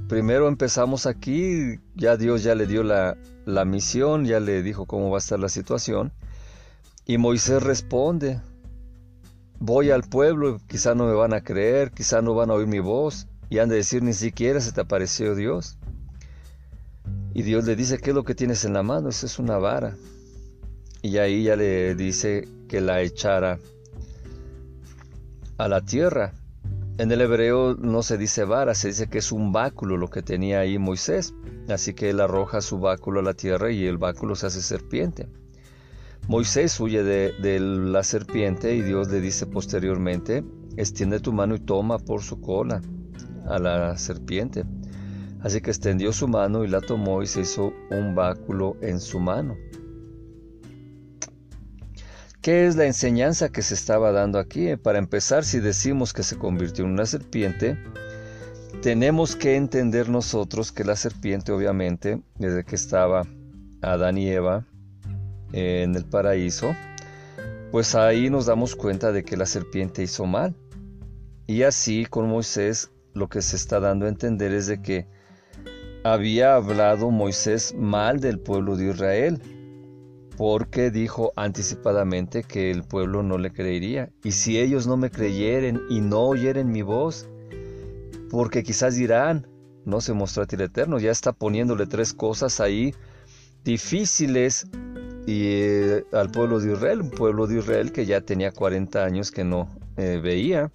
Primero 0.08 0.48
empezamos 0.48 1.06
aquí, 1.06 1.80
ya 1.96 2.18
Dios 2.18 2.44
ya 2.44 2.56
le 2.56 2.68
dio 2.68 2.84
la, 2.84 3.18
la 3.46 3.65
misión, 3.65 4.25
ya 4.25 4.39
le 4.39 4.62
dijo 4.62 4.86
cómo 4.86 5.10
va 5.10 5.18
a 5.18 5.20
estar 5.20 5.39
la 5.39 5.50
situación, 5.50 6.12
y 7.06 7.18
Moisés 7.18 7.63
responde, 7.63 8.39
voy 9.60 9.92
al 9.92 10.03
pueblo, 10.03 10.60
quizá 10.68 10.96
no 10.96 11.06
me 11.06 11.13
van 11.13 11.34
a 11.34 11.42
creer, 11.42 11.92
quizá 11.92 12.22
no 12.22 12.34
van 12.34 12.50
a 12.50 12.53
oír 12.53 12.68
mi 12.68 12.80
voz, 12.80 13.27
y 13.50 13.60
han 13.60 13.70
de 13.70 13.75
decir 13.75 14.03
ni 14.03 14.13
siquiera 14.13 14.60
se 14.62 14.72
te 14.72 14.82
apareció 14.82 15.36
Dios. 15.36 15.77
Y 17.34 17.44
Dios 17.44 17.65
le 17.65 17.75
dice, 17.75 17.98
¿qué 17.98 18.12
es 18.12 18.15
lo 18.15 18.24
que 18.24 18.36
tienes 18.36 18.63
en 18.65 18.74
la 18.74 18.84
mano? 18.84 19.10
Esa 19.10 19.25
es 19.25 19.39
una 19.39 19.58
vara. 19.58 19.96
Y 21.04 21.18
ahí 21.18 21.44
ya 21.44 21.58
le 21.58 21.96
dice 21.96 22.48
que 22.70 22.80
la 22.80 23.02
echara 23.02 23.60
a 25.58 25.68
la 25.68 25.82
tierra. 25.82 26.32
En 26.98 27.12
el 27.12 27.20
hebreo 27.20 27.76
no 27.76 28.04
se 28.04 28.18
dice 28.18 28.46
vara, 28.46 28.74
se 28.74 28.88
dice 28.88 29.10
que 29.10 29.18
es 29.18 29.34
un 29.34 29.52
báculo 29.52 29.98
lo 29.98 30.10
que 30.10 30.22
tenía 30.22 30.62
ahí 30.62 30.80
Moisés. 30.80 31.34
Así 31.68 31.94
que 31.94 32.10
él 32.10 32.22
arroja 32.22 32.62
su 32.62 32.80
báculo 32.80 33.20
a 33.20 33.24
la 33.24 33.34
tierra 33.34 33.70
y 33.70 33.86
el 33.86 33.98
báculo 33.98 34.36
se 34.36 34.48
hace 34.48 34.62
serpiente. 34.62 35.28
Moisés 36.30 36.80
huye 36.80 37.04
de, 37.04 37.34
de, 37.34 37.60
la 37.60 38.04
serpiente 38.04 38.74
y 38.74 38.82
Dios 38.82 39.10
le 39.10 39.20
dice 39.20 39.46
posteriormente, 39.46 40.46
extiende 40.78 41.20
tu 41.20 41.34
mano 41.34 41.56
y 41.56 41.60
toma 41.60 42.00
por 42.00 42.22
su 42.22 42.40
cola 42.40 42.82
a 43.46 43.60
la 43.60 43.98
serpiente. 43.98 44.64
Así 45.42 45.60
que 45.60 45.72
extendió 45.72 46.14
su 46.14 46.30
mano 46.30 46.64
y 46.64 46.70
la 46.70 46.80
tomó 46.80 47.22
y 47.22 47.28
se 47.28 47.42
hizo 47.42 47.74
un 47.92 48.16
báculo 48.16 48.78
en 48.80 49.02
su 49.02 49.20
mano. 49.20 49.58
¿Qué 52.44 52.68
es 52.68 52.76
la 52.76 52.84
enseñanza 52.84 53.48
que 53.48 53.62
se 53.62 53.74
estaba 53.74 54.12
dando 54.12 54.38
aquí? 54.38 54.76
Para 54.76 55.00
empezar, 55.00 55.46
si 55.46 55.62
decimos 55.62 56.12
que 56.12 56.24
se 56.24 56.38
convirtió 56.38 56.84
en 56.84 56.92
una 56.92 57.06
serpiente, 57.06 57.78
tenemos 58.82 59.38
que 59.38 59.56
entender 59.56 60.10
nosotros 60.10 60.74
que 60.74 60.84
la 60.84 60.98
serpiente, 60.98 61.54
obviamente, 61.54 62.22
desde 62.38 62.66
que 62.66 62.76
estaba 62.76 63.26
Adán 63.82 64.18
y 64.18 64.28
Eva 64.28 64.68
en 65.54 65.96
el 65.96 66.04
paraíso, 66.04 66.76
pues 67.72 67.96
ahí 67.96 68.30
nos 68.30 68.48
damos 68.48 68.76
cuenta 68.76 69.14
de 69.14 69.24
que 69.24 69.38
la 69.38 69.46
serpiente 69.46 70.04
hizo 70.04 70.26
mal. 70.26 70.54
Y 71.48 71.64
así 71.64 72.06
con 72.06 72.28
Moisés 72.28 72.92
lo 73.14 73.30
que 73.30 73.42
se 73.42 73.56
está 73.56 73.80
dando 73.80 74.06
a 74.06 74.10
entender 74.10 74.52
es 74.52 74.68
de 74.68 74.82
que 74.82 75.08
había 76.04 76.56
hablado 76.56 77.10
Moisés 77.10 77.74
mal 77.74 78.20
del 78.20 78.38
pueblo 78.38 78.76
de 78.76 78.90
Israel, 78.90 79.62
porque 80.38 80.92
dijo 80.92 81.32
anticipadamente 81.36 82.44
que 82.44 82.72
el 82.72 82.84
pueblo 82.84 83.24
no 83.24 83.38
le 83.38 83.52
creería. 83.52 84.10
Y 84.24 84.32
si 84.32 84.60
ellos 84.60 84.88
no 84.88 84.98
me 84.98 85.12
creyeren 85.12 85.82
y 85.90 86.02
no 86.02 86.22
oyeren 86.22 86.72
mi 86.72 86.82
voz, 86.82 87.28
porque 88.30 88.63
quizás 88.63 88.96
dirán, 88.96 89.48
no 89.86 90.02
se 90.02 90.13
mostró 90.13 90.44
a 90.44 90.46
ti 90.48 90.56
el 90.56 90.62
Eterno, 90.62 91.00
ya 91.00 91.12
está 91.12 91.34
poniéndole 91.34 91.86
tres 91.86 92.13
cosas 92.13 92.60
ahí 92.60 92.94
difíciles 93.63 94.68
y 95.25 95.46
eh, 95.46 96.06
al 96.12 96.32
pueblo 96.32 96.60
de 96.60 96.74
Israel, 96.74 97.02
un 97.02 97.10
pueblo 97.10 97.48
de 97.48 97.60
Israel 97.60 97.92
que 97.92 98.06
ya 98.06 98.22
tenía 98.22 98.52
40 98.52 99.04
años 99.04 99.32
que 99.32 99.44
no 99.44 99.70
eh, 99.98 100.20
veía. 100.22 100.72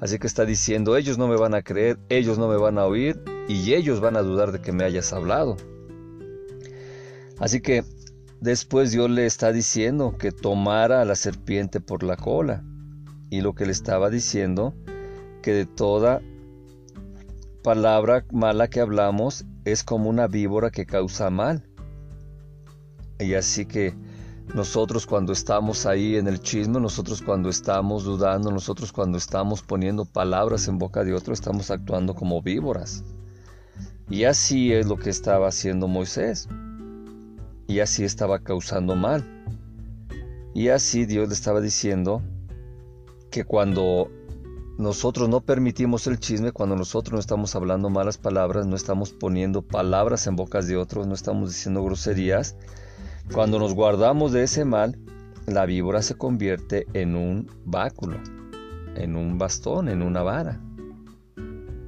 Así 0.00 0.18
que 0.18 0.26
está 0.26 0.44
diciendo, 0.44 0.96
ellos 0.96 1.18
no 1.18 1.28
me 1.28 1.36
van 1.36 1.54
a 1.54 1.62
creer, 1.62 1.98
ellos 2.08 2.38
no 2.38 2.48
me 2.48 2.56
van 2.56 2.78
a 2.78 2.86
oír 2.86 3.20
y 3.48 3.74
ellos 3.74 4.00
van 4.00 4.16
a 4.16 4.22
dudar 4.22 4.52
de 4.52 4.60
que 4.60 4.72
me 4.72 4.84
hayas 4.84 5.12
hablado. 5.12 5.56
Así 7.38 7.60
que 7.60 7.84
después 8.40 8.92
Dios 8.92 9.10
le 9.10 9.26
está 9.26 9.52
diciendo 9.52 10.16
que 10.18 10.32
tomara 10.32 11.00
a 11.00 11.04
la 11.04 11.16
serpiente 11.16 11.80
por 11.80 12.02
la 12.02 12.16
cola. 12.16 12.64
Y 13.30 13.42
lo 13.42 13.54
que 13.54 13.66
le 13.66 13.72
estaba 13.72 14.08
diciendo, 14.08 14.74
que 15.42 15.52
de 15.52 15.66
toda 15.66 16.22
palabra 17.62 18.24
mala 18.32 18.68
que 18.68 18.80
hablamos 18.80 19.44
es 19.64 19.84
como 19.84 20.08
una 20.08 20.26
víbora 20.26 20.70
que 20.70 20.86
causa 20.86 21.30
mal. 21.30 21.68
Y 23.18 23.34
así 23.34 23.66
que 23.66 23.94
nosotros 24.54 25.06
cuando 25.06 25.32
estamos 25.32 25.84
ahí 25.84 26.16
en 26.16 26.26
el 26.26 26.40
chisme, 26.40 26.80
nosotros 26.80 27.20
cuando 27.20 27.50
estamos 27.50 28.04
dudando, 28.04 28.50
nosotros 28.50 28.92
cuando 28.92 29.18
estamos 29.18 29.62
poniendo 29.62 30.06
palabras 30.06 30.68
en 30.68 30.78
boca 30.78 31.04
de 31.04 31.12
otro, 31.12 31.34
estamos 31.34 31.70
actuando 31.70 32.14
como 32.14 32.40
víboras. 32.40 33.04
Y 34.08 34.24
así 34.24 34.72
es 34.72 34.86
lo 34.86 34.96
que 34.96 35.10
estaba 35.10 35.48
haciendo 35.48 35.86
Moisés. 35.86 36.48
Y 37.68 37.80
así 37.80 38.02
estaba 38.02 38.40
causando 38.40 38.96
mal. 38.96 39.22
Y 40.54 40.70
así 40.70 41.04
Dios 41.04 41.28
le 41.28 41.34
estaba 41.34 41.60
diciendo 41.60 42.22
que 43.30 43.44
cuando 43.44 44.10
nosotros 44.78 45.28
no 45.28 45.42
permitimos 45.42 46.06
el 46.06 46.18
chisme, 46.18 46.50
cuando 46.50 46.76
nosotros 46.76 47.12
no 47.12 47.20
estamos 47.20 47.54
hablando 47.54 47.90
malas 47.90 48.16
palabras, 48.16 48.66
no 48.66 48.74
estamos 48.74 49.12
poniendo 49.12 49.60
palabras 49.60 50.26
en 50.26 50.34
bocas 50.34 50.66
de 50.66 50.78
otros, 50.78 51.06
no 51.06 51.14
estamos 51.14 51.50
diciendo 51.50 51.84
groserías, 51.84 52.56
cuando 53.34 53.58
nos 53.58 53.74
guardamos 53.74 54.32
de 54.32 54.44
ese 54.44 54.64
mal, 54.64 54.98
la 55.46 55.66
víbora 55.66 56.00
se 56.00 56.14
convierte 56.14 56.86
en 56.94 57.16
un 57.16 57.50
báculo, 57.66 58.18
en 58.96 59.14
un 59.14 59.36
bastón, 59.36 59.90
en 59.90 60.00
una 60.00 60.22
vara. 60.22 60.58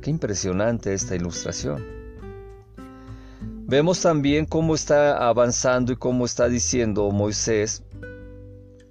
Qué 0.03 0.11
impresionante 0.11 0.93
esta 0.93 1.17
ilustración. 1.17 2.00
Vemos 3.71 4.01
también 4.01 4.47
cómo 4.47 4.75
está 4.75 5.29
avanzando 5.29 5.93
y 5.93 5.97
cómo 5.97 6.25
está 6.25 6.49
diciendo 6.49 7.09
Moisés, 7.13 7.85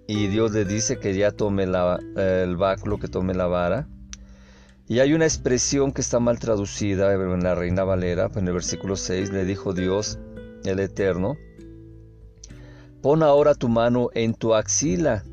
y 0.07 0.27
Dios 0.27 0.53
le 0.53 0.63
dice 0.63 1.00
que 1.00 1.13
ya 1.13 1.31
tome 1.31 1.65
el 1.65 2.55
báculo, 2.55 2.98
que 2.98 3.09
tome 3.09 3.33
la 3.33 3.48
vara. 3.48 3.89
Y 4.88 5.00
hay 5.00 5.12
una 5.13 5.25
expresión 5.25 5.91
que 5.91 6.00
está 6.00 6.21
mal 6.21 6.39
traducida 6.39 7.13
en 7.13 7.43
la 7.43 7.55
Reina 7.55 7.83
Valera, 7.83 8.31
en 8.33 8.48
el 8.48 8.53
versículo 8.53 8.95
6 8.95 9.33
le 9.33 9.43
dijo 9.43 9.74
Dios, 9.74 10.17
el 10.63 10.79
Eterno, 10.79 11.36
Pon 13.01 13.21
ahora 13.21 13.55
tu 13.55 13.67
mano 13.67 14.07
en 14.13 14.33
tu 14.33 14.55
axila. 14.55 15.25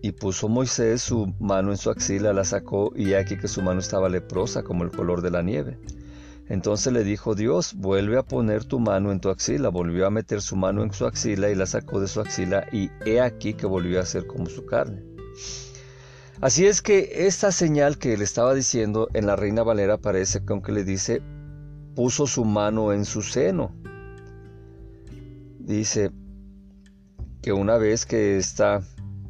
Y 0.00 0.12
puso 0.12 0.48
Moisés 0.48 1.02
su 1.02 1.26
mano 1.40 1.72
en 1.72 1.76
su 1.76 1.90
axila, 1.90 2.32
la 2.32 2.44
sacó, 2.44 2.90
y 2.96 3.12
aquí 3.12 3.36
que 3.36 3.48
su 3.48 3.60
mano 3.60 3.80
estaba 3.80 4.08
leprosa 4.08 4.62
como 4.62 4.82
el 4.82 4.90
color 4.92 5.20
de 5.20 5.30
la 5.30 5.42
nieve. 5.42 5.78
Entonces 6.48 6.92
le 6.92 7.02
dijo 7.02 7.34
Dios, 7.34 7.74
vuelve 7.74 8.18
a 8.18 8.22
poner 8.22 8.64
tu 8.64 8.78
mano 8.78 9.10
en 9.10 9.20
tu 9.20 9.30
axila. 9.30 9.68
Volvió 9.68 10.06
a 10.06 10.10
meter 10.10 10.40
su 10.40 10.56
mano 10.56 10.82
en 10.82 10.92
su 10.92 11.06
axila 11.06 11.50
y 11.50 11.54
la 11.54 11.66
sacó 11.66 12.00
de 12.00 12.08
su 12.08 12.20
axila, 12.20 12.66
y 12.72 12.90
he 13.04 13.20
aquí 13.20 13.54
que 13.54 13.66
volvió 13.66 14.00
a 14.00 14.06
ser 14.06 14.26
como 14.26 14.46
su 14.46 14.64
carne. 14.64 15.02
Así 16.40 16.66
es 16.66 16.82
que 16.82 17.26
esta 17.26 17.50
señal 17.50 17.98
que 17.98 18.16
le 18.16 18.24
estaba 18.24 18.54
diciendo 18.54 19.08
en 19.14 19.26
la 19.26 19.36
Reina 19.36 19.62
Valera 19.62 19.96
parece 19.96 20.44
que 20.44 20.52
aunque 20.52 20.72
le 20.72 20.84
dice, 20.84 21.22
puso 21.94 22.26
su 22.26 22.44
mano 22.44 22.92
en 22.92 23.04
su 23.04 23.22
seno. 23.22 23.74
Dice, 25.58 26.12
que 27.46 27.52
una 27.52 27.76
vez 27.78 28.06
que 28.06 28.38
está 28.38 28.82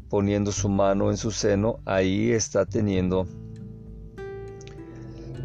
poniendo 0.09 0.51
su 0.51 0.71
mano 0.71 1.11
en 1.11 1.19
su 1.19 1.31
seno, 1.31 1.81
ahí 1.85 2.33
está 2.33 2.65
teniendo 2.65 3.27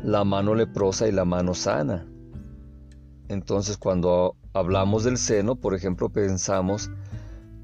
la 0.03 0.23
mano 0.23 0.55
leprosa 0.55 1.07
y 1.07 1.11
la 1.11 1.25
mano 1.25 1.53
sana. 1.53 2.07
Entonces 3.27 3.77
cuando 3.77 4.35
hablamos 4.53 5.03
del 5.03 5.17
seno, 5.17 5.55
por 5.55 5.75
ejemplo, 5.75 6.09
pensamos 6.09 6.89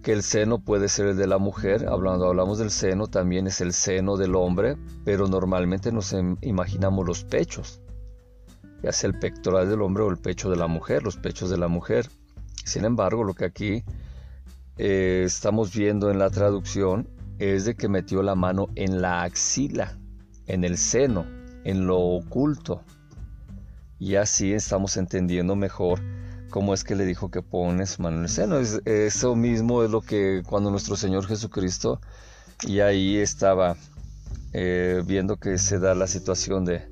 que 0.04 0.14
el 0.14 0.24
seno 0.24 0.60
puede 0.60 0.88
ser 0.88 1.08
el 1.08 1.18
de 1.18 1.28
la 1.28 1.38
mujer, 1.38 1.88
hablando 1.90 2.28
hablamos 2.28 2.60
del 2.60 2.70
seno, 2.70 3.08
también 3.08 3.48
es 3.48 3.60
el 3.60 3.74
seno 3.74 4.16
del 4.16 4.36
hombre, 4.36 4.78
pero 5.04 5.28
normalmente 5.28 5.92
nos 5.92 6.16
imaginamos 6.42 7.06
los 7.06 7.24
pechos, 7.26 7.82
ya 8.82 8.92
sea 8.92 9.10
el 9.10 9.20
pectoral 9.20 9.68
del 9.68 9.82
hombre 9.82 10.04
o 10.04 10.10
el 10.10 10.18
pecho 10.18 10.50
de 10.50 10.56
la 10.56 10.68
mujer, 10.68 11.04
los 11.04 11.18
pechos 11.18 11.50
de 11.50 11.58
la 11.58 11.68
mujer. 11.68 12.10
Sin 12.64 12.86
embargo, 12.86 13.24
lo 13.24 13.34
que 13.34 13.46
aquí 13.46 13.84
eh, 14.78 15.24
estamos 15.26 15.76
viendo 15.76 16.10
en 16.12 16.20
la 16.20 16.30
traducción 16.30 17.10
es 17.40 17.66
de 17.66 17.76
que 17.76 17.90
metió 17.90 18.24
la 18.24 18.36
mano 18.36 18.68
en 18.76 19.02
la 19.02 19.24
axila, 19.24 19.98
en 20.46 20.64
el 20.64 20.78
seno, 20.78 21.26
en 21.68 21.86
lo 21.86 22.00
oculto. 22.00 22.82
Y 24.00 24.16
así 24.16 24.54
estamos 24.54 24.96
entendiendo 24.96 25.58
mejor 25.58 26.00
cómo 26.50 26.74
es 26.74 26.86
que 26.86 26.96
le 26.96 27.06
dijo 27.06 27.30
que 27.30 27.42
pone 27.42 27.86
su 27.86 28.02
mano 28.02 28.18
en 28.18 28.24
el 28.24 28.30
seno. 28.30 28.58
Es, 28.58 28.82
eso 28.86 29.36
mismo 29.36 29.84
es 29.84 29.92
lo 29.92 30.02
que 30.02 30.44
cuando 30.48 30.72
nuestro 30.72 30.96
Señor 30.96 31.28
Jesucristo 31.28 32.00
y 32.66 32.80
ahí 32.80 33.18
estaba 33.18 33.76
eh, 34.54 35.04
viendo 35.06 35.36
que 35.36 35.58
se 35.58 35.78
da 35.78 35.94
la 35.94 36.08
situación 36.08 36.64
de, 36.64 36.88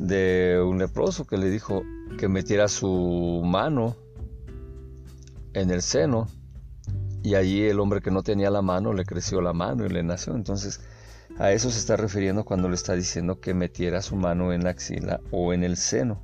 de 0.00 0.60
un 0.60 0.78
leproso 0.78 1.24
que 1.24 1.38
le 1.38 1.48
dijo 1.48 1.82
que 2.18 2.26
metiera 2.26 2.66
su 2.66 3.42
mano 3.44 3.96
en 5.52 5.70
el 5.70 5.82
seno 5.82 6.26
y 7.22 7.36
allí 7.36 7.62
el 7.62 7.78
hombre 7.78 8.00
que 8.00 8.10
no 8.10 8.24
tenía 8.24 8.50
la 8.50 8.62
mano 8.62 8.92
le 8.92 9.04
creció 9.04 9.40
la 9.40 9.52
mano 9.52 9.86
y 9.86 9.88
le 9.88 10.02
nació. 10.02 10.34
Entonces 10.34 10.80
a 11.38 11.52
eso 11.52 11.70
se 11.70 11.78
está 11.78 11.96
refiriendo 11.96 12.44
cuando 12.44 12.68
le 12.68 12.74
está 12.74 12.94
diciendo 12.94 13.40
que 13.40 13.54
metiera 13.54 14.02
su 14.02 14.16
mano 14.16 14.52
en 14.52 14.64
la 14.64 14.70
axila 14.70 15.20
o 15.30 15.52
en 15.52 15.64
el 15.64 15.76
seno. 15.76 16.22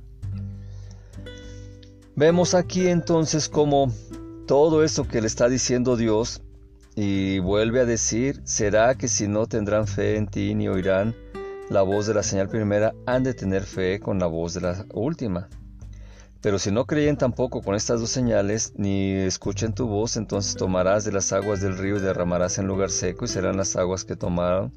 Vemos 2.15 2.53
aquí 2.53 2.87
entonces 2.87 3.49
como 3.49 3.91
todo 4.47 4.83
esto 4.83 5.07
que 5.07 5.21
le 5.21 5.27
está 5.27 5.49
diciendo 5.49 5.95
Dios 5.95 6.41
y 6.95 7.39
vuelve 7.39 7.79
a 7.79 7.85
decir, 7.85 8.41
será 8.43 8.95
que 8.95 9.07
si 9.07 9.27
no 9.27 9.47
tendrán 9.47 9.87
fe 9.87 10.17
en 10.17 10.27
ti 10.27 10.53
ni 10.53 10.67
oirán 10.67 11.15
la 11.69 11.81
voz 11.81 12.05
de 12.05 12.13
la 12.13 12.23
señal 12.23 12.49
primera, 12.49 12.93
han 13.07 13.23
de 13.23 13.33
tener 13.33 13.63
fe 13.63 13.99
con 13.99 14.19
la 14.19 14.27
voz 14.27 14.53
de 14.53 14.61
la 14.61 14.85
última. 14.93 15.49
Pero 16.41 16.59
si 16.59 16.71
no 16.71 16.85
creen 16.85 17.17
tampoco 17.17 17.61
con 17.61 17.73
estas 17.73 18.01
dos 18.01 18.09
señales, 18.09 18.73
ni 18.75 19.13
escuchen 19.13 19.73
tu 19.73 19.87
voz, 19.87 20.17
entonces 20.17 20.55
tomarás 20.55 21.05
de 21.05 21.13
las 21.13 21.31
aguas 21.31 21.61
del 21.61 21.77
río 21.77 21.95
y 21.95 22.01
derramarás 22.01 22.57
en 22.57 22.67
lugar 22.67 22.91
seco, 22.91 23.25
y 23.25 23.29
serán 23.29 23.57
las 23.57 23.75
aguas 23.77 24.03
que 24.03 24.17
tomaron 24.17 24.73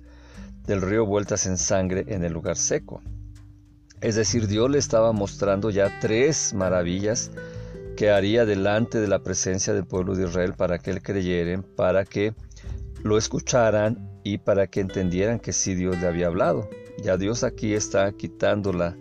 del 0.67 0.83
río 0.83 1.07
vueltas 1.07 1.47
en 1.47 1.59
sangre 1.59 2.05
en 2.09 2.25
el 2.25 2.33
lugar 2.33 2.57
seco. 2.57 3.01
Es 4.01 4.15
decir, 4.15 4.47
Dios 4.47 4.71
le 4.71 4.79
estaba 4.79 5.13
mostrando 5.13 5.71
ya 5.71 6.01
tres 6.01 6.53
maravillas 6.55 7.31
que 7.97 8.11
haría 8.11 8.45
delante 8.45 9.01
de 9.01 9.09
la 9.09 9.21
presencia 9.21 9.73
del 9.73 9.87
pueblo 9.87 10.15
de 10.15 10.25
Israel 10.25 10.55
para 10.55 10.79
que 10.79 10.91
él 10.91 11.03
creyeren, 11.03 11.63
para 11.63 12.05
que 12.05 12.35
lo 13.03 13.17
escucharan 13.17 14.21
y 14.23 14.39
para 14.39 14.67
que 14.67 14.81
entendieran 14.81 15.39
que 15.41 15.53
sí 15.53 15.75
Dios 15.75 15.99
le 15.99 16.07
había 16.07 16.27
hablado. 16.27 16.69
Ya 17.03 17.17
Dios 17.17 17.43
aquí 17.43 17.75
está 17.75 18.13
quitando 18.13 18.73
las 18.73 18.95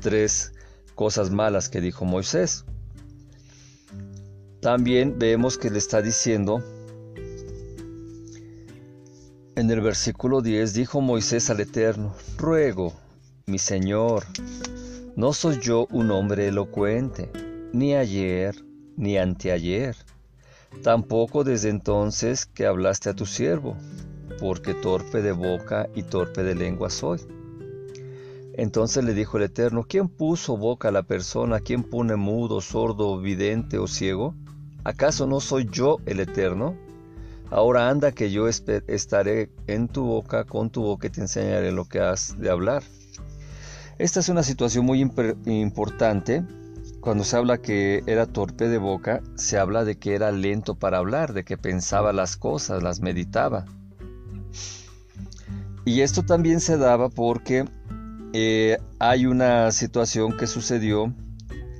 tres 0.00 0.52
cosas 0.94 1.30
malas 1.30 1.68
que 1.68 1.80
dijo 1.80 2.04
Moisés. 2.04 2.64
También 4.60 5.18
vemos 5.18 5.56
que 5.58 5.70
le 5.70 5.78
está 5.78 6.02
diciendo 6.02 6.62
en 9.58 9.68
el 9.72 9.80
versículo 9.80 10.40
10, 10.40 10.72
dijo 10.72 11.00
Moisés 11.00 11.50
al 11.50 11.58
Eterno, 11.58 12.14
ruego, 12.36 12.92
mi 13.46 13.58
Señor, 13.58 14.24
no 15.16 15.32
soy 15.32 15.58
yo 15.60 15.88
un 15.90 16.12
hombre 16.12 16.46
elocuente, 16.46 17.28
ni 17.72 17.96
ayer, 17.96 18.54
ni 18.96 19.18
anteayer, 19.18 19.96
tampoco 20.84 21.42
desde 21.42 21.70
entonces 21.70 22.46
que 22.46 22.66
hablaste 22.66 23.10
a 23.10 23.14
tu 23.14 23.26
siervo, 23.26 23.76
porque 24.38 24.74
torpe 24.74 25.22
de 25.22 25.32
boca 25.32 25.88
y 25.92 26.04
torpe 26.04 26.44
de 26.44 26.54
lengua 26.54 26.88
soy. 26.88 27.18
Entonces 28.54 29.02
le 29.02 29.12
dijo 29.12 29.38
el 29.38 29.42
Eterno, 29.42 29.84
¿quién 29.88 30.08
puso 30.08 30.56
boca 30.56 30.90
a 30.90 30.92
la 30.92 31.02
persona? 31.02 31.58
¿Quién 31.58 31.82
pone 31.82 32.14
mudo, 32.14 32.60
sordo, 32.60 33.18
vidente 33.18 33.78
o 33.78 33.88
ciego? 33.88 34.36
¿Acaso 34.84 35.26
no 35.26 35.40
soy 35.40 35.68
yo 35.68 35.98
el 36.06 36.20
Eterno? 36.20 36.76
Ahora 37.50 37.88
anda 37.88 38.12
que 38.12 38.30
yo 38.30 38.46
estaré 38.46 39.50
en 39.66 39.88
tu 39.88 40.04
boca, 40.04 40.44
con 40.44 40.70
tu 40.70 40.82
boca 40.82 41.06
y 41.06 41.10
te 41.10 41.22
enseñaré 41.22 41.72
lo 41.72 41.86
que 41.86 42.00
has 42.00 42.38
de 42.38 42.50
hablar. 42.50 42.82
Esta 43.98 44.20
es 44.20 44.28
una 44.28 44.42
situación 44.42 44.84
muy 44.84 45.00
importante. 45.00 46.44
Cuando 47.00 47.24
se 47.24 47.36
habla 47.36 47.58
que 47.58 48.02
era 48.06 48.26
torpe 48.26 48.68
de 48.68 48.78
boca, 48.78 49.22
se 49.34 49.58
habla 49.58 49.84
de 49.84 49.98
que 49.98 50.14
era 50.14 50.30
lento 50.30 50.74
para 50.74 50.98
hablar, 50.98 51.32
de 51.32 51.44
que 51.44 51.56
pensaba 51.56 52.12
las 52.12 52.36
cosas, 52.36 52.82
las 52.82 53.00
meditaba. 53.00 53.64
Y 55.84 56.02
esto 56.02 56.22
también 56.22 56.60
se 56.60 56.76
daba 56.76 57.08
porque 57.08 57.64
eh, 58.34 58.76
hay 58.98 59.24
una 59.24 59.72
situación 59.72 60.36
que 60.36 60.46
sucedió 60.46 61.14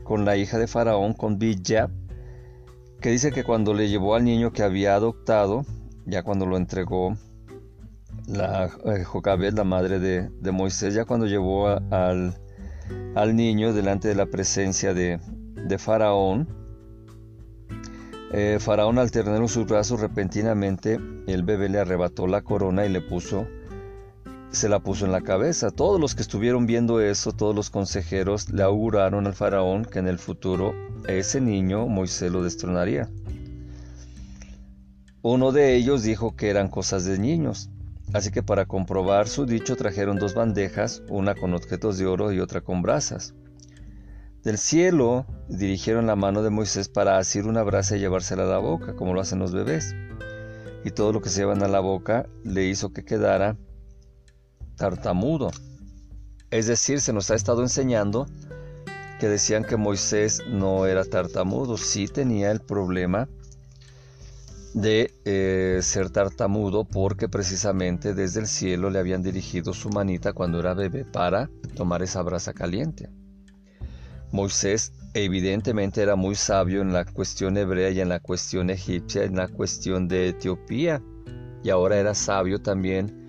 con 0.02 0.24
la 0.24 0.38
hija 0.38 0.56
de 0.58 0.66
Faraón, 0.66 1.12
con 1.12 1.38
Bidja, 1.38 1.90
que 3.00 3.10
dice 3.10 3.30
que 3.30 3.44
cuando 3.44 3.74
le 3.74 3.88
llevó 3.88 4.14
al 4.14 4.24
niño 4.24 4.52
que 4.52 4.62
había 4.62 4.94
adoptado, 4.94 5.64
ya 6.06 6.22
cuando 6.22 6.46
lo 6.46 6.56
entregó 6.56 7.16
la 8.26 8.70
eh, 8.84 9.04
la 9.52 9.64
madre 9.64 9.98
de, 9.98 10.52
Moisés, 10.52 10.94
ya 10.94 11.04
cuando 11.04 11.26
llevó 11.26 11.68
al, 11.68 12.34
al, 13.14 13.36
niño 13.36 13.72
delante 13.72 14.08
de 14.08 14.14
la 14.14 14.26
presencia 14.26 14.94
de, 14.94 15.18
Faraón, 15.78 16.48
eh, 18.32 18.58
Faraón 18.60 18.98
al 18.98 19.10
sus 19.48 19.66
brazos 19.66 20.00
repentinamente, 20.00 20.98
el 21.26 21.42
bebé 21.42 21.68
le 21.68 21.78
arrebató 21.78 22.26
la 22.26 22.42
corona 22.42 22.84
y 22.84 22.88
le 22.88 23.00
puso 23.00 23.46
se 24.50 24.68
la 24.68 24.80
puso 24.80 25.04
en 25.04 25.12
la 25.12 25.20
cabeza. 25.20 25.70
Todos 25.70 26.00
los 26.00 26.14
que 26.14 26.22
estuvieron 26.22 26.66
viendo 26.66 27.00
eso, 27.00 27.32
todos 27.32 27.54
los 27.54 27.70
consejeros, 27.70 28.50
le 28.50 28.62
auguraron 28.62 29.26
al 29.26 29.34
faraón 29.34 29.84
que 29.84 29.98
en 29.98 30.08
el 30.08 30.18
futuro 30.18 30.74
ese 31.06 31.40
niño 31.40 31.86
Moisés 31.86 32.32
lo 32.32 32.42
destronaría. 32.42 33.08
Uno 35.22 35.52
de 35.52 35.74
ellos 35.74 36.02
dijo 36.02 36.36
que 36.36 36.48
eran 36.48 36.68
cosas 36.68 37.04
de 37.04 37.18
niños, 37.18 37.70
así 38.14 38.30
que 38.30 38.42
para 38.42 38.66
comprobar 38.66 39.28
su 39.28 39.46
dicho 39.46 39.76
trajeron 39.76 40.18
dos 40.18 40.34
bandejas, 40.34 41.02
una 41.08 41.34
con 41.34 41.54
objetos 41.54 41.98
de 41.98 42.06
oro 42.06 42.32
y 42.32 42.40
otra 42.40 42.60
con 42.60 42.82
brasas. 42.82 43.34
Del 44.44 44.56
cielo 44.56 45.26
dirigieron 45.48 46.06
la 46.06 46.16
mano 46.16 46.42
de 46.42 46.50
Moisés 46.50 46.88
para 46.88 47.18
asir 47.18 47.46
una 47.46 47.64
brasa 47.64 47.96
y 47.96 48.00
llevársela 48.00 48.44
a 48.44 48.46
la 48.46 48.58
boca, 48.58 48.94
como 48.94 49.12
lo 49.12 49.20
hacen 49.20 49.40
los 49.40 49.52
bebés. 49.52 49.94
Y 50.84 50.92
todo 50.92 51.12
lo 51.12 51.20
que 51.20 51.28
se 51.28 51.40
llevan 51.40 51.62
a 51.62 51.68
la 51.68 51.80
boca 51.80 52.28
le 52.44 52.64
hizo 52.64 52.92
que 52.92 53.04
quedara 53.04 53.56
tartamudo. 54.78 55.50
Es 56.50 56.66
decir, 56.66 57.02
se 57.02 57.12
nos 57.12 57.30
ha 57.30 57.34
estado 57.34 57.60
enseñando 57.60 58.26
que 59.20 59.28
decían 59.28 59.64
que 59.64 59.76
Moisés 59.76 60.42
no 60.48 60.86
era 60.86 61.04
tartamudo, 61.04 61.76
sí 61.76 62.06
tenía 62.06 62.50
el 62.50 62.60
problema 62.60 63.28
de 64.72 65.12
eh, 65.24 65.80
ser 65.82 66.10
tartamudo 66.10 66.84
porque 66.84 67.28
precisamente 67.28 68.14
desde 68.14 68.40
el 68.40 68.46
cielo 68.46 68.90
le 68.90 69.00
habían 69.00 69.22
dirigido 69.22 69.74
su 69.74 69.90
manita 69.90 70.32
cuando 70.32 70.60
era 70.60 70.72
bebé 70.72 71.04
para 71.04 71.50
tomar 71.74 72.02
esa 72.02 72.22
brasa 72.22 72.52
caliente. 72.52 73.10
Moisés 74.30 74.92
evidentemente 75.14 76.02
era 76.02 76.14
muy 76.14 76.36
sabio 76.36 76.80
en 76.82 76.92
la 76.92 77.04
cuestión 77.04 77.56
hebrea 77.56 77.90
y 77.90 78.00
en 78.00 78.08
la 78.08 78.20
cuestión 78.20 78.70
egipcia, 78.70 79.24
en 79.24 79.36
la 79.36 79.48
cuestión 79.48 80.06
de 80.06 80.28
Etiopía, 80.28 81.02
y 81.64 81.70
ahora 81.70 81.98
era 81.98 82.14
sabio 82.14 82.60
también 82.60 83.27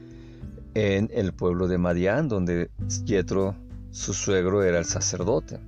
en 0.80 1.10
el 1.13 1.34
pueblo 1.34 1.68
de 1.68 1.78
Madián, 1.78 2.30
donde 2.30 2.70
Yetro, 3.06 3.56
su 3.92 4.13
suegro, 4.13 4.63
era 4.63 4.80
el 4.80 4.86
sacerdote. 4.86 5.60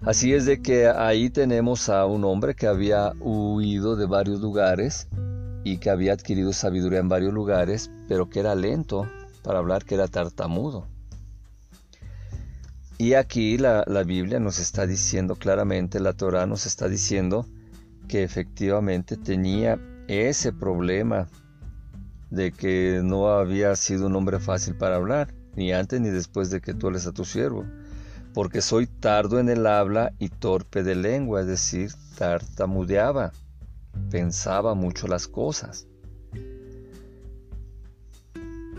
Así 0.00 0.34
es 0.34 0.46
de 0.46 0.60
que 0.60 0.88
ahí 0.88 1.30
tenemos 1.30 1.88
a 1.88 2.06
un 2.06 2.24
hombre 2.24 2.54
que 2.54 2.66
había 2.66 3.12
huido 3.20 3.94
de 3.94 4.06
varios 4.06 4.40
lugares 4.40 5.08
y 5.64 5.78
que 5.78 5.90
había 5.90 6.14
adquirido 6.14 6.52
sabiduría 6.52 6.98
en 6.98 7.08
varios 7.08 7.32
lugares, 7.32 7.90
pero 8.08 8.28
que 8.28 8.40
era 8.40 8.54
lento 8.54 9.08
para 9.42 9.58
hablar, 9.58 9.84
que 9.84 9.94
era 9.94 10.08
tartamudo. 10.08 10.86
Y 12.98 13.14
aquí 13.14 13.58
la, 13.58 13.84
la 13.86 14.02
Biblia 14.02 14.40
nos 14.40 14.58
está 14.58 14.86
diciendo 14.86 15.36
claramente, 15.36 16.00
la 16.00 16.12
Torah 16.12 16.46
nos 16.46 16.66
está 16.66 16.88
diciendo 16.88 17.46
que 18.08 18.22
efectivamente 18.22 19.16
tenía 19.16 19.78
ese 20.08 20.52
problema 20.52 21.28
de 22.32 22.50
que 22.50 23.02
no 23.04 23.28
había 23.28 23.76
sido 23.76 24.06
un 24.06 24.16
hombre 24.16 24.40
fácil 24.40 24.74
para 24.74 24.96
hablar, 24.96 25.34
ni 25.54 25.70
antes 25.70 26.00
ni 26.00 26.08
después 26.08 26.48
de 26.48 26.62
que 26.62 26.72
tú 26.72 26.88
eres 26.88 27.06
a 27.06 27.12
tu 27.12 27.26
siervo, 27.26 27.66
porque 28.32 28.62
soy 28.62 28.86
tardo 28.86 29.38
en 29.38 29.50
el 29.50 29.66
habla 29.66 30.14
y 30.18 30.30
torpe 30.30 30.82
de 30.82 30.94
lengua, 30.94 31.42
es 31.42 31.46
decir, 31.46 31.92
tartamudeaba, 32.16 33.32
pensaba 34.10 34.74
mucho 34.74 35.06
las 35.08 35.28
cosas. 35.28 35.86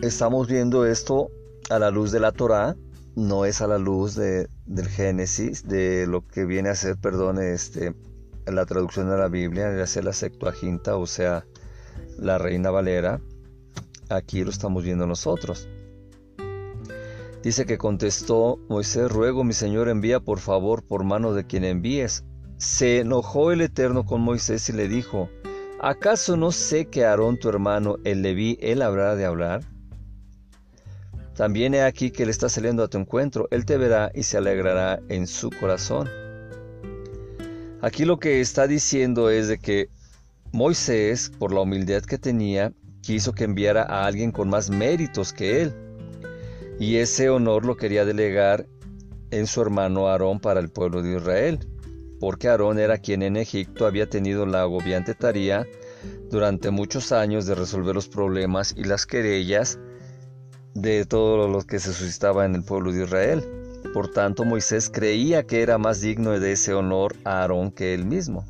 Estamos 0.02 0.48
viendo 0.48 0.88
esto 0.88 1.30
a 1.70 1.78
la 1.78 1.92
luz 1.92 2.12
de 2.12 2.22
la 2.22 2.32
Torá, 2.32 2.76
no 3.16 3.46
es 3.46 3.62
a 3.62 3.68
la 3.68 3.78
luz 3.78 4.16
de, 4.16 4.50
del 4.66 4.88
Génesis, 4.88 5.68
de 5.68 6.08
lo 6.08 6.26
que 6.26 6.46
viene 6.46 6.70
a 6.70 6.76
ser, 6.76 6.98
perdón, 6.98 7.38
este, 7.40 7.94
la 8.48 8.66
traducción 8.66 9.12
de 9.12 9.18
la 9.18 9.28
Biblia, 9.28 9.78
ya 9.78 9.86
sea 9.86 10.02
la 10.02 10.14
Septuaginta 10.14 10.98
o 10.98 11.06
sea 11.06 11.46
la 12.18 12.40
Reina 12.40 12.72
Valera, 12.72 13.22
aquí 14.10 14.44
lo 14.44 14.50
estamos 14.50 14.84
viendo 14.84 15.08
nosotros. 15.08 15.68
Dice 17.44 17.66
que 17.66 17.78
contestó 17.78 18.58
Moisés, 18.70 19.12
ruego 19.12 19.44
mi 19.44 19.54
Señor 19.54 19.90
envía 19.90 20.22
por 20.22 20.40
favor 20.40 20.84
por 20.84 21.04
mano 21.04 21.34
de 21.34 21.46
quien 21.46 21.66
envíes. 21.66 22.24
Se 22.58 23.00
enojó 23.00 23.52
el 23.52 23.60
Eterno 23.62 24.06
con 24.06 24.22
Moisés 24.22 24.70
y 24.70 24.74
le 24.74 24.88
dijo, 24.88 25.30
¿acaso 25.82 26.38
no 26.38 26.52
sé 26.52 26.86
que 26.86 27.04
Aarón 27.04 27.38
tu 27.38 27.50
hermano, 27.50 27.98
el 28.06 28.22
Leví, 28.22 28.58
él 28.62 28.82
habrá 28.82 29.16
de 29.16 29.26
hablar? 29.26 29.62
También 31.36 31.74
he 31.74 31.82
aquí 31.82 32.12
que 32.12 32.24
él 32.24 32.30
está 32.30 32.48
saliendo 32.48 32.84
a 32.84 32.88
tu 32.88 32.98
encuentro, 32.98 33.48
él 33.52 33.66
te 33.66 33.78
verá 33.78 34.12
y 34.14 34.24
se 34.24 34.38
alegrará 34.38 35.02
en 35.10 35.28
su 35.28 35.50
corazón. 35.50 36.10
Aquí 37.82 38.06
lo 38.06 38.20
que 38.20 38.40
está 38.40 38.68
diciendo 38.68 39.30
es 39.30 39.50
de 39.50 39.58
que 39.58 39.90
Moisés, 40.54 41.30
por 41.40 41.52
la 41.52 41.62
humildad 41.62 42.04
que 42.04 42.18
tenía, 42.18 42.72
quiso 43.04 43.34
que 43.34 43.44
enviara 43.44 43.84
a 43.84 44.06
alguien 44.06 44.32
con 44.32 44.50
más 44.50 44.70
méritos 44.70 45.34
que 45.34 45.62
él. 45.62 45.74
Y 46.80 46.96
ese 46.96 47.30
honor 47.30 47.66
lo 47.66 47.76
quería 47.76 48.06
delegar 48.06 48.66
en 49.30 49.46
su 49.46 49.62
hermano 49.62 50.08
Aarón 50.08 50.40
para 50.40 50.60
el 50.60 50.70
pueblo 50.70 51.02
de 51.04 51.18
Israel, 51.18 51.60
porque 52.20 52.48
Aarón 52.48 52.80
era 52.80 52.98
quien 52.98 53.22
en 53.22 53.36
Egipto 53.36 53.86
había 53.86 54.10
tenido 54.10 54.46
la 54.46 54.62
agobiante 54.62 55.14
tarea 55.14 55.68
durante 56.32 56.72
muchos 56.72 57.12
años 57.12 57.46
de 57.46 57.56
resolver 57.56 57.94
los 57.94 58.08
problemas 58.08 58.74
y 58.76 58.86
las 58.86 59.06
querellas 59.06 59.78
de 60.74 61.06
todo 61.06 61.48
lo 61.48 61.62
que 61.62 61.80
se 61.80 61.94
suscitaba 61.94 62.46
en 62.46 62.56
el 62.56 62.64
pueblo 62.64 62.92
de 62.92 63.04
Israel. 63.04 63.44
Por 63.94 64.10
tanto, 64.10 64.46
Moisés 64.46 64.90
creía 64.90 65.44
que 65.44 65.62
era 65.62 65.78
más 65.78 66.00
digno 66.02 66.40
de 66.40 66.54
ese 66.54 66.74
honor 66.74 67.16
a 67.26 67.42
Aarón 67.42 67.70
que 67.72 67.94
él 67.94 68.06
mismo. 68.06 68.46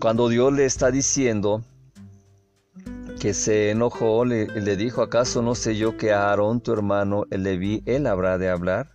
Cuando 0.00 0.28
Dios 0.28 0.52
le 0.52 0.66
está 0.66 0.90
diciendo 0.90 1.64
que 3.26 3.34
se 3.34 3.70
enojó, 3.70 4.24
le, 4.24 4.46
le 4.46 4.76
dijo, 4.76 5.02
¿acaso 5.02 5.42
no 5.42 5.56
sé 5.56 5.74
yo 5.74 5.96
que 5.96 6.12
a 6.12 6.28
Aarón, 6.28 6.60
tu 6.60 6.72
hermano, 6.72 7.24
el 7.32 7.42
Leví, 7.42 7.82
él 7.84 8.06
habrá 8.06 8.38
de 8.38 8.48
hablar? 8.48 8.90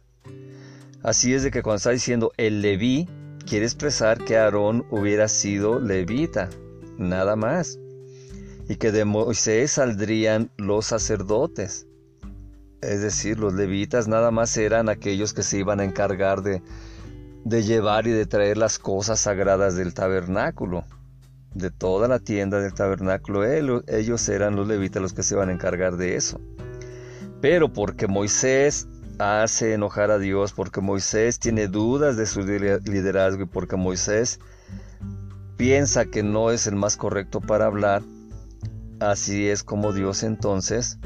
Así 1.03 1.33
es 1.33 1.43
de 1.43 1.51
que 1.51 1.61
cuando 1.61 1.79
está 1.79 1.89
diciendo 1.89 2.31
el 2.37 2.61
Leví, 2.61 3.09
quiere 3.45 3.65
expresar 3.65 4.23
que 4.23 4.37
Aarón 4.37 4.85
hubiera 4.89 5.27
sido 5.27 5.81
levita, 5.81 6.49
nada 6.97 7.35
más 7.35 7.77
y 8.69 8.77
que 8.77 8.93
de 8.93 9.03
Moisés 9.03 9.71
saldrían 9.71 10.49
los 10.55 10.85
sacerdotes. 10.85 11.87
Es 12.81 13.01
decir, 13.01 13.37
los 13.37 13.53
levitas 13.53 14.07
nada 14.07 14.31
más 14.31 14.55
eran 14.55 14.87
aquellos 14.87 15.33
que 15.33 15.43
se 15.43 15.57
iban 15.57 15.81
a 15.81 15.83
encargar 15.83 16.41
de, 16.41 16.63
de 17.43 17.63
llevar 17.63 18.07
y 18.07 18.11
de 18.11 18.25
traer 18.27 18.57
las 18.57 18.79
cosas 18.79 19.19
sagradas 19.19 19.75
del 19.75 19.93
tabernáculo, 19.93 20.85
de 21.53 21.71
toda 21.71 22.07
la 22.07 22.19
tienda 22.19 22.59
del 22.59 22.73
tabernáculo. 22.73 23.43
Ellos 23.45 24.29
eran 24.29 24.55
los 24.55 24.67
levitas 24.67 25.01
los 25.01 25.13
que 25.13 25.23
se 25.23 25.35
iban 25.35 25.49
a 25.49 25.53
encargar 25.53 25.97
de 25.97 26.15
eso. 26.15 26.39
Pero 27.41 27.71
porque 27.73 28.07
Moisés 28.07 28.87
hace 29.19 29.73
enojar 29.73 30.11
a 30.11 30.19
Dios, 30.19 30.53
porque 30.53 30.81
Moisés 30.81 31.39
tiene 31.39 31.67
dudas 31.67 32.17
de 32.17 32.25
su 32.25 32.41
liderazgo 32.41 33.43
y 33.43 33.47
porque 33.47 33.75
Moisés 33.75 34.39
piensa 35.57 36.05
que 36.05 36.23
no 36.23 36.51
es 36.51 36.67
el 36.67 36.75
más 36.75 36.97
correcto 36.97 37.41
para 37.41 37.65
hablar, 37.65 38.01
Así 39.01 39.49
es 39.49 39.63
como 39.63 39.93
Dios 39.93 40.21
entonces, 40.21 40.99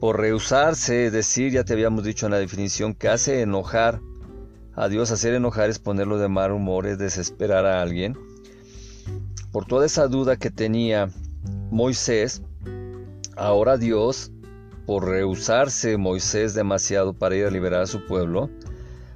por 0.00 0.18
rehusarse, 0.18 1.10
decir, 1.10 1.52
ya 1.52 1.62
te 1.62 1.74
habíamos 1.74 2.02
dicho 2.02 2.24
en 2.24 2.32
la 2.32 2.38
definición, 2.38 2.94
que 2.94 3.10
hace 3.10 3.42
enojar 3.42 4.00
a 4.74 4.88
Dios, 4.88 5.10
hacer 5.10 5.34
enojar 5.34 5.68
es 5.68 5.78
ponerlo 5.78 6.16
de 6.16 6.28
mal 6.28 6.52
humor, 6.52 6.86
es 6.86 6.96
desesperar 6.96 7.66
a 7.66 7.82
alguien. 7.82 8.16
Por 9.54 9.66
toda 9.66 9.86
esa 9.86 10.08
duda 10.08 10.36
que 10.36 10.50
tenía 10.50 11.10
Moisés, 11.70 12.42
ahora 13.36 13.76
Dios, 13.76 14.32
por 14.84 15.06
rehusarse 15.06 15.96
Moisés 15.96 16.54
demasiado 16.54 17.14
para 17.14 17.36
ir 17.36 17.46
a 17.46 17.52
liberar 17.52 17.82
a 17.82 17.86
su 17.86 18.04
pueblo, 18.04 18.50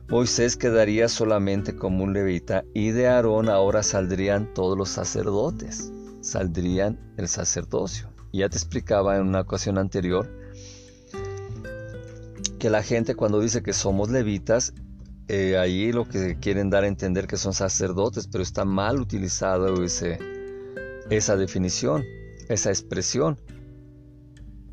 Moisés 0.08 0.56
quedaría 0.56 1.08
solamente 1.08 1.74
como 1.74 2.04
un 2.04 2.12
levita 2.12 2.62
y 2.72 2.90
de 2.90 3.08
Aarón 3.08 3.48
ahora 3.48 3.82
saldrían 3.82 4.54
todos 4.54 4.78
los 4.78 4.90
sacerdotes, 4.90 5.92
saldrían 6.20 7.00
el 7.16 7.26
sacerdocio. 7.26 8.08
Ya 8.32 8.48
te 8.48 8.58
explicaba 8.58 9.16
en 9.16 9.26
una 9.26 9.40
ocasión 9.40 9.76
anterior 9.76 10.30
que 12.60 12.70
la 12.70 12.84
gente 12.84 13.16
cuando 13.16 13.40
dice 13.40 13.64
que 13.64 13.72
somos 13.72 14.08
levitas, 14.08 14.72
eh, 15.28 15.58
ahí 15.58 15.92
lo 15.92 16.08
que 16.08 16.38
quieren 16.40 16.70
dar 16.70 16.84
a 16.84 16.88
entender 16.88 17.26
que 17.26 17.36
son 17.36 17.52
sacerdotes, 17.52 18.26
pero 18.26 18.42
está 18.42 18.64
mal 18.64 18.98
utilizado 18.98 19.84
ese, 19.84 20.18
esa 21.10 21.36
definición, 21.36 22.04
esa 22.48 22.70
expresión, 22.70 23.38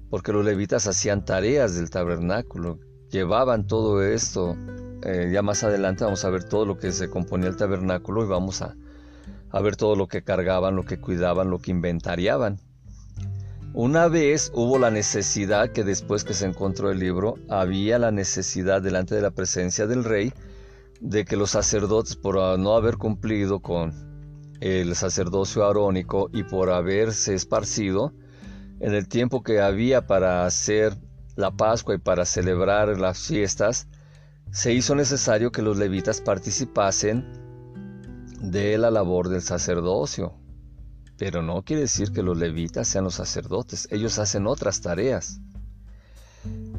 porque 0.09 0.31
los 0.31 0.45
levitas 0.45 0.87
hacían 0.87 1.25
tareas 1.25 1.75
del 1.75 1.89
tabernáculo, 1.89 2.79
llevaban 3.11 3.67
todo 3.67 4.01
esto. 4.03 4.55
Eh, 5.03 5.29
ya 5.31 5.41
más 5.41 5.63
adelante 5.63 6.03
vamos 6.03 6.23
a 6.23 6.29
ver 6.29 6.45
todo 6.45 6.65
lo 6.65 6.77
que 6.77 6.91
se 6.91 7.09
componía 7.09 7.49
el 7.49 7.57
tabernáculo 7.57 8.23
y 8.23 8.27
vamos 8.27 8.61
a, 8.61 8.75
a 9.51 9.61
ver 9.61 9.75
todo 9.75 9.95
lo 9.95 10.07
que 10.07 10.23
cargaban, 10.23 10.75
lo 10.75 10.83
que 10.83 10.99
cuidaban, 10.99 11.49
lo 11.49 11.59
que 11.59 11.71
inventariaban. 11.71 12.59
Una 13.77 14.07
vez 14.07 14.53
hubo 14.55 14.79
la 14.79 14.89
necesidad 14.89 15.73
que 15.73 15.83
después 15.83 16.23
que 16.23 16.33
se 16.33 16.45
encontró 16.45 16.91
el 16.91 16.99
libro, 16.99 17.35
había 17.49 17.99
la 17.99 18.09
necesidad 18.09 18.81
delante 18.81 19.15
de 19.15 19.21
la 19.21 19.31
presencia 19.31 19.85
del 19.85 20.05
rey 20.05 20.31
de 21.01 21.25
que 21.25 21.35
los 21.35 21.51
sacerdotes, 21.51 22.15
por 22.15 22.37
no 22.57 22.77
haber 22.77 22.95
cumplido 22.95 23.59
con 23.59 23.91
el 24.61 24.95
sacerdocio 24.95 25.67
arónico 25.67 26.29
y 26.31 26.43
por 26.43 26.69
haberse 26.69 27.33
esparcido, 27.33 28.13
en 28.79 28.93
el 28.93 29.09
tiempo 29.09 29.43
que 29.43 29.59
había 29.59 30.07
para 30.07 30.45
hacer 30.45 30.95
la 31.35 31.51
Pascua 31.51 31.95
y 31.95 31.97
para 31.97 32.23
celebrar 32.23 32.97
las 32.97 33.27
fiestas, 33.27 33.89
se 34.51 34.71
hizo 34.71 34.95
necesario 34.95 35.51
que 35.51 35.61
los 35.61 35.77
levitas 35.77 36.21
participasen 36.21 37.25
de 38.39 38.77
la 38.77 38.89
labor 38.89 39.27
del 39.27 39.41
sacerdocio. 39.41 40.44
Pero 41.17 41.41
no 41.41 41.63
quiere 41.63 41.83
decir 41.83 42.11
que 42.11 42.23
los 42.23 42.37
levitas 42.37 42.87
sean 42.87 43.05
los 43.05 43.15
sacerdotes, 43.15 43.87
ellos 43.91 44.19
hacen 44.19 44.47
otras 44.47 44.81
tareas. 44.81 45.39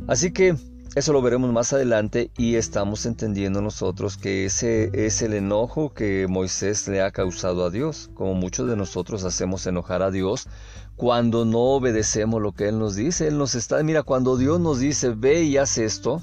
Así 0.07 0.33
que 0.33 0.57
eso 0.94 1.12
lo 1.12 1.20
veremos 1.20 1.53
más 1.53 1.72
adelante 1.72 2.31
y 2.38 2.55
estamos 2.55 3.05
entendiendo 3.05 3.61
nosotros 3.61 4.16
que 4.16 4.46
ese 4.46 4.90
es 5.07 5.20
el 5.20 5.35
enojo 5.35 5.92
que 5.92 6.27
Moisés 6.27 6.88
le 6.88 7.03
ha 7.03 7.11
causado 7.11 7.66
a 7.66 7.70
Dios, 7.70 8.11
como 8.14 8.33
muchos 8.33 8.66
de 8.66 8.77
nosotros 8.77 9.25
hacemos 9.25 9.66
enojar 9.66 10.03
a 10.03 10.11
Dios 10.11 10.49
cuando 10.96 11.44
no 11.44 11.59
obedecemos 11.59 12.40
lo 12.40 12.53
que 12.53 12.68
Él 12.68 12.79
nos 12.79 12.96
dice. 12.96 13.29
Él 13.29 13.37
nos 13.37 13.55
está, 13.55 13.83
mira, 13.83 14.05
cuando 14.05 14.38
Dios 14.38 14.59
nos 14.59 14.79
dice, 14.79 15.11
ve 15.11 15.42
y 15.42 15.59
haz 15.59 15.77
esto, 15.77 16.22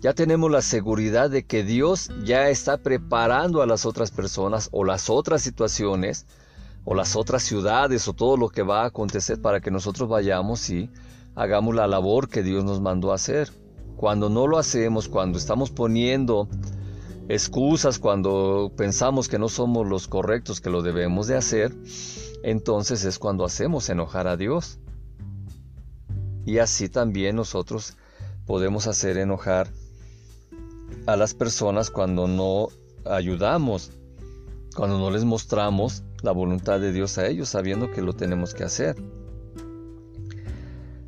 ya 0.00 0.12
tenemos 0.12 0.50
la 0.50 0.60
seguridad 0.60 1.30
de 1.30 1.44
que 1.44 1.64
Dios 1.64 2.10
ya 2.24 2.50
está 2.50 2.76
preparando 2.78 3.62
a 3.62 3.66
las 3.66 3.86
otras 3.86 4.10
personas 4.10 4.68
o 4.70 4.84
las 4.84 5.08
otras 5.08 5.40
situaciones 5.40 6.26
o 6.90 6.94
las 6.94 7.16
otras 7.16 7.42
ciudades 7.42 8.08
o 8.08 8.14
todo 8.14 8.38
lo 8.38 8.48
que 8.48 8.62
va 8.62 8.84
a 8.84 8.86
acontecer 8.86 9.42
para 9.42 9.60
que 9.60 9.70
nosotros 9.70 10.08
vayamos 10.08 10.70
y 10.70 10.88
hagamos 11.34 11.74
la 11.74 11.86
labor 11.86 12.30
que 12.30 12.42
Dios 12.42 12.64
nos 12.64 12.80
mandó 12.80 13.12
a 13.12 13.16
hacer. 13.16 13.50
Cuando 13.98 14.30
no 14.30 14.46
lo 14.46 14.56
hacemos, 14.56 15.06
cuando 15.06 15.36
estamos 15.36 15.70
poniendo 15.70 16.48
excusas, 17.28 17.98
cuando 17.98 18.72
pensamos 18.74 19.28
que 19.28 19.38
no 19.38 19.50
somos 19.50 19.86
los 19.86 20.08
correctos 20.08 20.62
que 20.62 20.70
lo 20.70 20.80
debemos 20.80 21.26
de 21.26 21.36
hacer, 21.36 21.76
entonces 22.42 23.04
es 23.04 23.18
cuando 23.18 23.44
hacemos 23.44 23.90
enojar 23.90 24.26
a 24.26 24.38
Dios. 24.38 24.78
Y 26.46 26.56
así 26.56 26.88
también 26.88 27.36
nosotros 27.36 27.98
podemos 28.46 28.86
hacer 28.86 29.18
enojar 29.18 29.70
a 31.04 31.16
las 31.16 31.34
personas 31.34 31.90
cuando 31.90 32.26
no 32.26 32.68
ayudamos, 33.04 33.90
cuando 34.78 34.96
no 34.96 35.10
les 35.10 35.24
mostramos 35.24 36.04
la 36.22 36.30
voluntad 36.30 36.78
de 36.78 36.92
Dios 36.92 37.18
a 37.18 37.26
ellos, 37.26 37.48
sabiendo 37.48 37.90
que 37.90 38.00
lo 38.00 38.12
tenemos 38.12 38.54
que 38.54 38.62
hacer. 38.62 38.94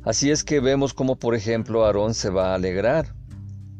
Así 0.03 0.29
es 0.29 0.43
que 0.43 0.59
vemos 0.59 0.93
como 0.93 1.15
por 1.15 1.35
ejemplo 1.35 1.85
Aarón 1.85 2.13
se 2.13 2.29
va 2.29 2.51
a 2.51 2.55
alegrar 2.55 3.15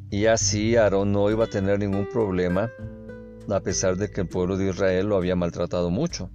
y 0.10 0.28
así 0.28 0.78
Aarón 0.78 1.12
no 1.12 1.30
iba 1.30 1.44
a 1.44 1.50
tener 1.50 1.80
ningún 1.80 2.08
problema 2.08 2.72
a 3.50 3.60
pesar 3.60 3.98
de 3.98 4.10
que 4.10 4.22
el 4.22 4.30
pueblo 4.30 4.56
de 4.56 4.70
Israel 4.70 5.08
lo 5.08 5.18
había 5.18 5.36
maltratado 5.36 5.90
mucho. 5.90 6.30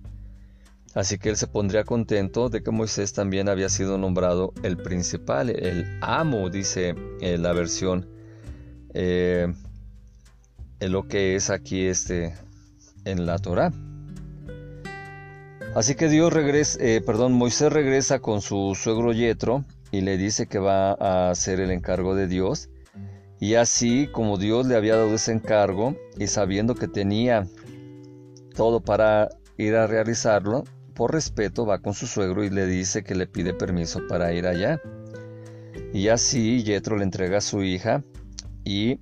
Así 0.94 1.16
que 1.16 1.30
él 1.30 1.38
se 1.38 1.46
pondría 1.46 1.84
contento 1.84 2.50
de 2.50 2.62
que 2.62 2.70
Moisés 2.70 3.14
también 3.14 3.48
había 3.48 3.70
sido 3.70 3.96
nombrado 3.96 4.52
el 4.64 4.76
principal, 4.76 5.48
el 5.48 5.98
amo, 6.02 6.50
dice 6.50 6.94
en 7.22 7.42
la 7.42 7.54
versión, 7.54 8.06
eh, 8.92 9.50
en 10.78 10.92
lo 10.92 11.08
que 11.08 11.36
es 11.36 11.48
aquí 11.48 11.86
este, 11.86 12.34
en 13.06 13.24
la 13.24 13.38
Torah. 13.38 13.72
Así 15.74 15.94
que 15.94 16.08
Dios 16.08 16.32
regresa, 16.32 16.78
eh, 16.80 17.00
perdón, 17.04 17.32
Moisés 17.32 17.72
regresa 17.72 18.18
con 18.18 18.40
su 18.40 18.74
suegro 18.74 19.12
Yetro 19.12 19.64
y 19.90 20.00
le 20.00 20.16
dice 20.16 20.46
que 20.46 20.58
va 20.58 20.92
a 20.92 21.30
hacer 21.30 21.60
el 21.60 21.70
encargo 21.70 22.14
de 22.14 22.26
Dios. 22.26 22.68
Y 23.40 23.54
así 23.54 24.08
como 24.10 24.38
Dios 24.38 24.66
le 24.66 24.76
había 24.76 24.96
dado 24.96 25.14
ese 25.14 25.32
encargo 25.32 25.94
y 26.16 26.26
sabiendo 26.28 26.74
que 26.74 26.88
tenía 26.88 27.46
todo 28.54 28.80
para 28.80 29.28
ir 29.58 29.76
a 29.76 29.86
realizarlo, 29.86 30.64
por 30.94 31.12
respeto 31.12 31.66
va 31.66 31.80
con 31.80 31.92
su 31.92 32.06
suegro 32.06 32.42
y 32.42 32.48
le 32.48 32.66
dice 32.66 33.04
que 33.04 33.14
le 33.14 33.26
pide 33.26 33.52
permiso 33.52 34.00
para 34.08 34.32
ir 34.32 34.46
allá. 34.46 34.80
Y 35.92 36.08
así 36.08 36.62
Yetro 36.64 36.96
le 36.96 37.04
entrega 37.04 37.38
a 37.38 37.42
su 37.42 37.62
hija 37.62 38.02
y 38.64 39.00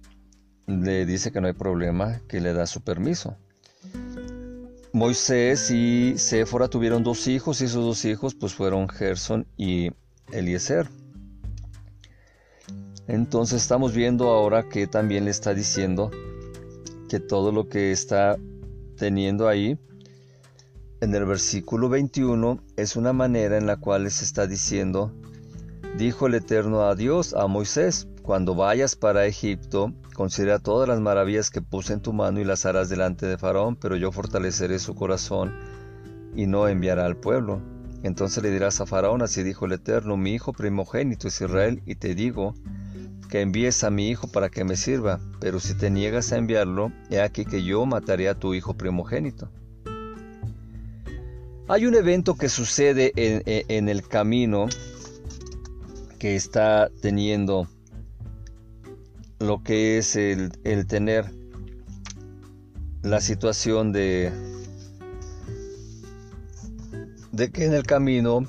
le 0.66 1.06
dice 1.06 1.30
que 1.30 1.40
no 1.40 1.46
hay 1.46 1.52
problema, 1.52 2.20
que 2.28 2.40
le 2.40 2.52
da 2.52 2.66
su 2.66 2.82
permiso. 2.82 3.36
Moisés 4.94 5.72
y 5.72 6.16
Séfora 6.18 6.68
tuvieron 6.68 7.02
dos 7.02 7.26
hijos 7.26 7.60
y 7.60 7.64
esos 7.64 7.84
dos 7.84 8.04
hijos 8.04 8.36
pues 8.36 8.54
fueron 8.54 8.88
Gerson 8.88 9.44
y 9.56 9.90
Eliezer. 10.30 10.88
Entonces 13.08 13.60
estamos 13.60 13.92
viendo 13.92 14.28
ahora 14.28 14.68
que 14.68 14.86
también 14.86 15.24
le 15.24 15.32
está 15.32 15.52
diciendo 15.52 16.12
que 17.08 17.18
todo 17.18 17.50
lo 17.50 17.68
que 17.68 17.90
está 17.90 18.36
teniendo 18.96 19.48
ahí 19.48 19.76
en 21.00 21.12
el 21.12 21.24
versículo 21.24 21.88
21 21.88 22.60
es 22.76 22.94
una 22.94 23.12
manera 23.12 23.58
en 23.58 23.66
la 23.66 23.78
cual 23.78 24.04
les 24.04 24.22
está 24.22 24.46
diciendo, 24.46 25.12
dijo 25.98 26.28
el 26.28 26.34
Eterno 26.34 26.82
a 26.82 26.94
Dios, 26.94 27.34
a 27.34 27.48
Moisés, 27.48 28.06
cuando 28.22 28.54
vayas 28.54 28.94
para 28.94 29.26
Egipto, 29.26 29.92
considera 30.14 30.58
todas 30.58 30.88
las 30.88 31.00
maravillas 31.00 31.50
que 31.50 31.60
puse 31.60 31.92
en 31.92 32.00
tu 32.00 32.14
mano 32.14 32.40
y 32.40 32.44
las 32.44 32.64
harás 32.64 32.88
delante 32.88 33.26
de 33.26 33.36
Faraón, 33.36 33.76
pero 33.76 33.96
yo 33.96 34.10
fortaleceré 34.12 34.78
su 34.78 34.94
corazón 34.94 35.52
y 36.34 36.46
no 36.46 36.66
enviará 36.68 37.04
al 37.04 37.16
pueblo. 37.16 37.60
Entonces 38.02 38.42
le 38.42 38.50
dirás 38.50 38.80
a 38.80 38.86
Faraón, 38.86 39.22
así 39.22 39.42
dijo 39.42 39.66
el 39.66 39.72
Eterno, 39.72 40.16
mi 40.16 40.32
hijo 40.32 40.52
primogénito 40.52 41.28
es 41.28 41.40
Israel, 41.40 41.82
y 41.84 41.96
te 41.96 42.14
digo 42.14 42.54
que 43.28 43.40
envíes 43.40 43.82
a 43.84 43.90
mi 43.90 44.08
hijo 44.08 44.28
para 44.28 44.48
que 44.48 44.64
me 44.64 44.76
sirva, 44.76 45.20
pero 45.40 45.58
si 45.58 45.74
te 45.74 45.90
niegas 45.90 46.32
a 46.32 46.36
enviarlo, 46.36 46.92
he 47.10 47.20
aquí 47.20 47.44
que 47.44 47.64
yo 47.64 47.84
mataré 47.86 48.28
a 48.28 48.38
tu 48.38 48.54
hijo 48.54 48.74
primogénito. 48.74 49.50
Hay 51.66 51.86
un 51.86 51.94
evento 51.94 52.36
que 52.36 52.50
sucede 52.50 53.12
en, 53.16 53.88
el 53.88 54.06
camino 54.06 54.66
que 56.18 56.36
está 56.36 56.90
teniendo 57.00 57.66
lo 59.44 59.62
que 59.62 59.98
es 59.98 60.16
el, 60.16 60.50
tener 60.86 61.26
la 63.02 63.20
situación 63.20 63.92
de, 63.92 64.32
de 67.32 67.50
que 67.50 67.66
en 67.66 67.74
el 67.74 67.84
camino, 67.84 68.46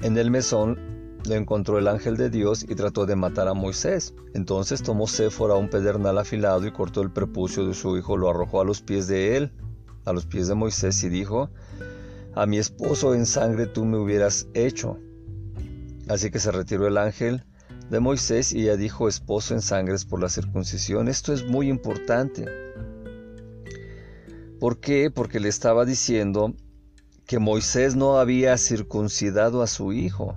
en 0.00 0.16
el 0.16 0.30
mesón, 0.30 0.78
lo 1.26 1.34
encontró 1.34 1.78
el 1.78 1.88
ángel 1.88 2.16
de 2.16 2.30
Dios 2.30 2.62
y 2.62 2.74
trató 2.74 3.04
de 3.04 3.16
matar 3.16 3.48
a 3.48 3.54
Moisés. 3.54 4.14
Entonces 4.34 4.82
tomó 4.82 5.06
Séfora 5.08 5.56
un 5.56 5.68
pedernal 5.68 6.16
afilado 6.18 6.66
y 6.66 6.72
cortó 6.72 7.02
el 7.02 7.10
prepucio 7.10 7.66
de 7.66 7.74
su 7.74 7.96
hijo, 7.96 8.16
lo 8.16 8.30
arrojó 8.30 8.60
a 8.60 8.64
los 8.64 8.80
pies 8.80 9.08
de 9.08 9.36
él, 9.36 9.52
a 10.04 10.12
los 10.12 10.24
pies 10.24 10.48
de 10.48 10.54
Moisés, 10.54 11.02
y 11.02 11.08
dijo, 11.08 11.50
a 12.34 12.46
mi 12.46 12.58
esposo 12.58 13.14
en 13.14 13.26
sangre 13.26 13.66
tú 13.66 13.84
me 13.84 13.98
hubieras 13.98 14.46
hecho. 14.54 14.98
Así 16.08 16.30
que 16.30 16.38
se 16.38 16.52
retiró 16.52 16.86
el 16.86 16.96
ángel 16.96 17.44
de 17.90 18.00
Moisés 18.00 18.52
y 18.52 18.62
ella 18.62 18.76
dijo 18.76 19.08
esposo 19.08 19.54
en 19.54 19.62
sangres 19.62 20.04
por 20.04 20.20
la 20.20 20.28
circuncisión. 20.28 21.08
Esto 21.08 21.32
es 21.32 21.46
muy 21.46 21.68
importante. 21.68 22.46
¿Por 24.60 24.78
qué? 24.78 25.10
Porque 25.10 25.40
le 25.40 25.48
estaba 25.48 25.84
diciendo 25.84 26.54
que 27.26 27.38
Moisés 27.38 27.94
no 27.94 28.18
había 28.18 28.56
circuncidado 28.58 29.62
a 29.62 29.66
su 29.66 29.92
hijo. 29.92 30.36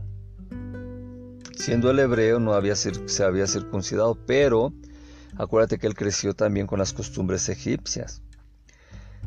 Siendo 1.56 1.92
el 1.92 2.00
hebreo 2.00 2.40
no 2.40 2.54
había, 2.54 2.76
se 2.76 3.24
había 3.24 3.48
circuncidado, 3.48 4.18
pero 4.26 4.74
acuérdate 5.38 5.78
que 5.78 5.88
él 5.88 5.96
creció 5.96 6.34
también 6.34 6.68
con 6.68 6.80
las 6.80 6.94
costumbres 6.94 7.50
egipcias. 7.50 8.22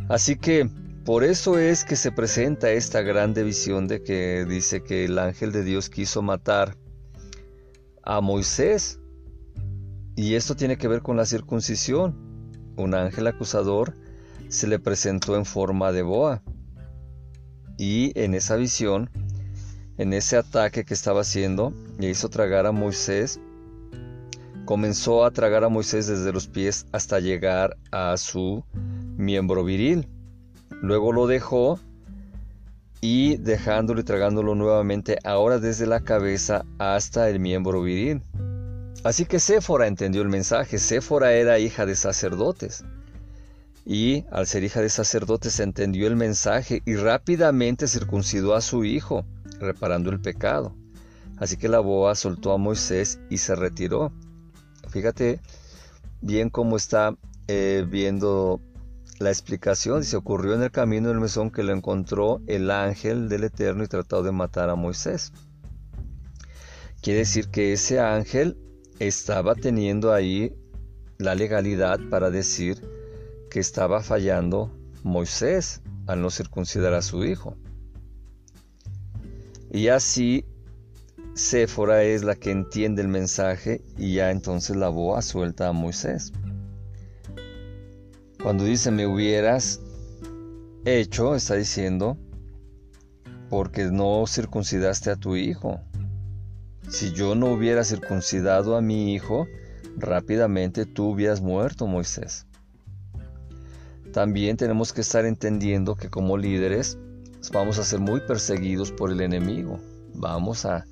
Así 0.09 0.37
que 0.37 0.69
por 1.05 1.25
eso 1.25 1.59
es 1.59 1.85
que 1.85 1.97
se 1.97 2.13
presenta 2.13 2.71
esta 2.71 3.03
gran 3.03 3.35
visión 3.35 3.89
de 3.89 4.03
que 4.03 4.45
dice 4.49 4.83
que 4.83 5.05
el 5.05 5.19
ángel 5.19 5.53
de 5.53 5.63
Dios 5.63 5.91
quiso 5.91 6.23
matar 6.23 6.77
a 8.05 8.21
Moisés. 8.21 9.01
Y 10.17 10.35
esto 10.35 10.55
tiene 10.55 10.79
que 10.79 10.89
ver 10.89 11.03
con 11.03 11.17
la 11.17 11.27
circuncisión. 11.27 12.53
Un 12.77 12.95
ángel 12.95 13.27
acusador 13.27 13.97
se 14.49 14.67
le 14.67 14.79
presentó 14.79 15.37
en 15.37 15.45
forma 15.45 15.93
de 15.93 16.03
boa. 16.03 16.43
Y 17.77 18.13
en 18.19 18.35
esa 18.35 18.57
visión, 18.57 19.11
en 19.99 20.13
ese 20.13 20.37
ataque 20.37 20.85
que 20.85 20.95
estaba 20.95 21.23
haciendo, 21.23 21.73
le 21.99 22.11
hizo 22.11 22.29
tragar 22.29 22.67
a 22.67 22.73
Moisés. 22.73 23.41
Comenzó 24.65 25.25
a 25.25 25.31
tragar 25.31 25.65
a 25.65 25.69
Moisés 25.69 26.07
desde 26.07 26.33
los 26.33 26.47
pies 26.47 26.87
hasta 26.93 27.21
llegar 27.21 27.77
a 27.91 28.17
su 28.17 28.65
miembro 29.17 29.65
viril. 29.65 30.09
Luego 30.81 31.13
lo 31.13 31.27
dejó 31.27 31.81
y 33.07 33.37
dejándolo 33.37 34.01
y 34.01 34.05
tragándolo 34.05 34.55
nuevamente 34.55 35.19
ahora 35.25 35.59
desde 35.59 35.87
la 35.87 36.01
cabeza 36.01 36.65
hasta 36.79 37.29
el 37.29 37.39
miembro 37.39 37.83
viril. 37.83 38.23
Así 39.05 39.27
que 39.27 39.41
Séfora 39.41 39.87
entendió 39.87 40.23
el 40.23 40.31
mensaje. 40.31 40.79
Séfora 40.79 41.35
era 41.35 41.59
hija 41.59 41.85
de 41.85 41.97
sacerdotes. 41.97 42.83
Y 43.85 44.25
al 44.33 44.47
ser 44.47 44.65
hija 44.65 44.81
de 44.81 44.89
sacerdotes 44.89 45.61
entendió 45.61 46.07
el 46.07 46.17
mensaje 46.17 46.81
y 46.87 46.97
rápidamente 46.97 47.89
circuncidó 47.89 48.55
a 48.55 48.63
su 48.63 48.87
hijo, 48.87 49.27
reparando 49.61 50.09
el 50.09 50.23
pecado. 50.23 50.75
Así 51.37 51.59
que 51.59 51.69
la 51.69 51.81
boa 51.81 52.15
soltó 52.15 52.55
a 52.55 52.57
Moisés 52.57 53.21
y 53.29 53.37
se 53.37 53.55
retiró. 53.55 54.13
Fíjate 54.89 55.41
bien 56.23 56.49
cómo 56.49 56.79
está 56.79 57.15
eh, 57.49 57.85
viendo 57.87 58.63
la 59.19 59.31
explicación 59.31 60.05
se 60.05 60.17
ocurrió 60.17 60.55
en 60.55 60.63
el 60.63 60.71
camino 60.71 61.09
del 61.09 61.21
mesón 61.21 61.51
que 61.51 61.63
lo 61.63 61.73
encontró 61.73 62.41
el 62.47 62.71
ángel 62.71 63.29
del 63.29 63.45
Eterno 63.45 63.85
y 63.85 63.89
trató 63.89 64.23
de 64.23 64.33
matar 64.33 64.71
a 64.71 64.75
Moisés. 64.75 65.33
Quiere 67.01 67.21
decir 67.21 67.49
que 67.49 67.73
ese 67.73 68.01
ángel 68.01 68.59
estaba 68.99 69.55
teniendo 69.55 70.13
ahí 70.13 70.55
la 71.19 71.35
legalidad 71.35 72.01
para 72.11 72.31
decir 72.31 72.81
que 73.51 73.61
estaba 73.61 74.03
fallando 74.03 74.77
Moisés 75.03 75.83
al 76.07 76.21
no 76.21 76.31
circuncidar 76.31 76.95
a 76.95 77.03
su 77.03 77.25
hijo. 77.25 77.57
Y 79.71 79.89
así 79.89 80.45
Séfora 81.35 82.05
es 82.05 82.23
la 82.23 82.37
que 82.37 82.53
entiende 82.53 83.03
el 83.03 83.09
mensaje 83.09 83.83
y 83.99 84.15
ya 84.15 84.31
entonces 84.31 84.77
la 84.77 84.89
boa 84.89 85.21
suelta 85.21 85.69
a 85.69 85.73
Moisés. 85.73 86.33
Cuando 88.45 88.65
dice 88.65 88.91
me 88.91 89.07
hubieras 89.07 89.81
hecho, 90.85 91.35
está 91.35 91.55
diciendo 91.55 92.19
porque 93.49 93.85
no 93.87 94.27
circuncidaste 94.27 95.11
a 95.11 95.17
tu 95.17 95.35
hijo. 95.35 95.81
Si 96.91 97.13
yo 97.13 97.35
no 97.35 97.47
hubiera 97.47 97.85
circuncidado 97.85 98.77
a 98.77 98.83
mi 98.83 99.15
hijo, 99.15 99.47
rápidamente 99.97 100.85
tú 100.85 101.13
hubieras 101.13 101.41
muerto, 101.41 101.87
Moisés. 101.87 102.47
También 104.13 104.59
tenemos 104.59 104.93
que 104.93 105.01
estar 105.01 105.25
entendiendo 105.25 105.97
que 105.97 106.11
como 106.11 106.37
líderes 106.37 106.99
vamos 107.51 107.79
a 107.79 107.85
ser 107.85 108.01
muy 108.01 108.21
perseguidos 108.21 108.93
por 108.93 109.11
el 109.11 109.23
enemigo. 109.23 109.81
Vamos 110.13 110.67
a, 110.67 110.85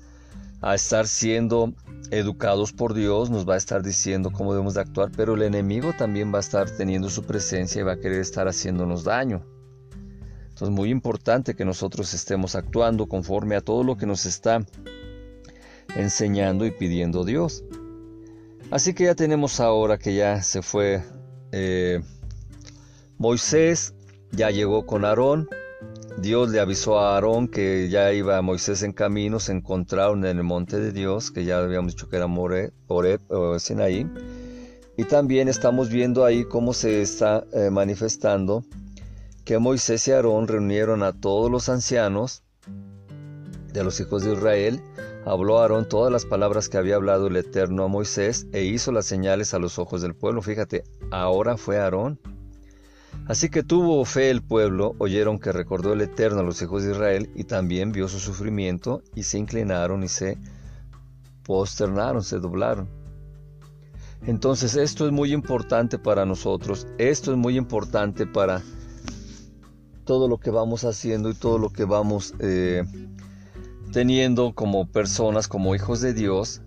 a 0.63 0.75
estar 0.75 1.07
siendo 1.07 1.73
educados 2.09 2.71
por 2.71 2.93
Dios, 2.93 3.29
nos 3.29 3.47
va 3.47 3.55
a 3.55 3.57
estar 3.57 3.83
diciendo 3.83 4.31
cómo 4.31 4.53
debemos 4.53 4.75
de 4.75 4.81
actuar, 4.81 5.11
pero 5.15 5.35
el 5.35 5.43
enemigo 5.43 5.91
también 5.97 6.33
va 6.33 6.37
a 6.37 6.41
estar 6.41 6.69
teniendo 6.69 7.09
su 7.09 7.23
presencia 7.23 7.81
y 7.81 7.83
va 7.83 7.93
a 7.93 7.99
querer 7.99 8.21
estar 8.21 8.47
haciéndonos 8.47 9.03
daño. 9.03 9.45
Entonces, 10.47 10.69
muy 10.69 10.89
importante 10.89 11.53
que 11.53 11.65
nosotros 11.65 12.13
estemos 12.13 12.55
actuando 12.55 13.07
conforme 13.07 13.57
a 13.57 13.61
todo 13.61 13.83
lo 13.83 13.97
que 13.97 14.05
nos 14.05 14.25
está 14.25 14.65
enseñando 15.97 16.65
y 16.65 16.71
pidiendo 16.71 17.25
Dios. 17.25 17.65
Así 18.71 18.93
que 18.93 19.03
ya 19.03 19.15
tenemos 19.15 19.59
ahora 19.59 19.97
que 19.97 20.15
ya 20.15 20.41
se 20.43 20.61
fue 20.61 21.03
eh, 21.51 21.99
Moisés, 23.17 23.95
ya 24.31 24.49
llegó 24.49 24.85
con 24.85 25.03
Aarón, 25.03 25.49
Dios 26.17 26.49
le 26.49 26.59
avisó 26.59 26.99
a 26.99 27.15
Aarón 27.15 27.47
que 27.47 27.89
ya 27.89 28.13
iba 28.13 28.41
Moisés 28.41 28.83
en 28.83 28.93
camino, 28.93 29.39
se 29.39 29.51
encontraron 29.51 30.25
en 30.25 30.37
el 30.37 30.43
monte 30.43 30.79
de 30.79 30.91
Dios, 30.91 31.31
que 31.31 31.43
ya 31.43 31.57
habíamos 31.59 31.93
dicho 31.93 32.07
que 32.07 32.15
era 32.15 32.27
More, 32.27 32.71
o 32.87 33.59
Sinaí. 33.59 34.09
Y 34.95 35.03
también 35.05 35.47
estamos 35.47 35.89
viendo 35.89 36.23
ahí 36.23 36.45
cómo 36.45 36.73
se 36.73 37.01
está 37.01 37.43
eh, 37.51 37.69
manifestando 37.71 38.63
que 39.43 39.57
Moisés 39.57 40.07
y 40.07 40.11
Aarón 40.11 40.47
reunieron 40.47 41.03
a 41.03 41.11
todos 41.13 41.51
los 41.51 41.67
ancianos 41.67 42.43
de 43.73 43.83
los 43.83 43.99
hijos 43.99 44.23
de 44.23 44.33
Israel. 44.33 44.81
Habló 45.25 45.59
Aarón 45.59 45.89
todas 45.89 46.11
las 46.11 46.25
palabras 46.25 46.69
que 46.69 46.77
había 46.77 46.95
hablado 46.95 47.27
el 47.27 47.35
Eterno 47.35 47.83
a 47.83 47.87
Moisés 47.87 48.47
e 48.53 48.63
hizo 48.63 48.91
las 48.91 49.05
señales 49.05 49.53
a 49.53 49.59
los 49.59 49.79
ojos 49.79 50.01
del 50.01 50.15
pueblo. 50.15 50.41
Fíjate, 50.41 50.83
ahora 51.11 51.57
fue 51.57 51.79
Aarón 51.79 52.19
Así 53.27 53.49
que 53.49 53.63
tuvo 53.63 54.03
fe 54.03 54.29
el 54.29 54.41
pueblo, 54.41 54.95
oyeron 54.99 55.39
que 55.39 55.51
recordó 55.51 55.93
el 55.93 56.01
Eterno 56.01 56.39
a 56.39 56.43
los 56.43 56.61
hijos 56.61 56.83
de 56.83 56.91
Israel 56.91 57.29
y 57.35 57.45
también 57.45 57.91
vio 57.91 58.07
su 58.07 58.19
sufrimiento 58.19 59.01
y 59.15 59.23
se 59.23 59.37
inclinaron 59.37 60.03
y 60.03 60.09
se 60.09 60.37
posternaron, 61.43 62.23
se 62.23 62.39
doblaron. 62.39 62.89
Entonces 64.25 64.75
esto 64.75 65.05
es 65.05 65.11
muy 65.11 65.33
importante 65.33 65.99
para 65.99 66.25
nosotros, 66.25 66.87
esto 66.97 67.31
es 67.31 67.37
muy 67.37 67.57
importante 67.57 68.25
para 68.25 68.61
todo 70.05 70.27
lo 70.27 70.37
que 70.37 70.49
vamos 70.49 70.83
haciendo 70.83 71.29
y 71.29 71.33
todo 71.33 71.57
lo 71.57 71.69
que 71.69 71.85
vamos 71.85 72.33
eh, 72.39 72.83
teniendo 73.93 74.53
como 74.53 74.87
personas, 74.87 75.47
como 75.47 75.75
hijos 75.75 76.01
de 76.01 76.13
Dios, 76.13 76.61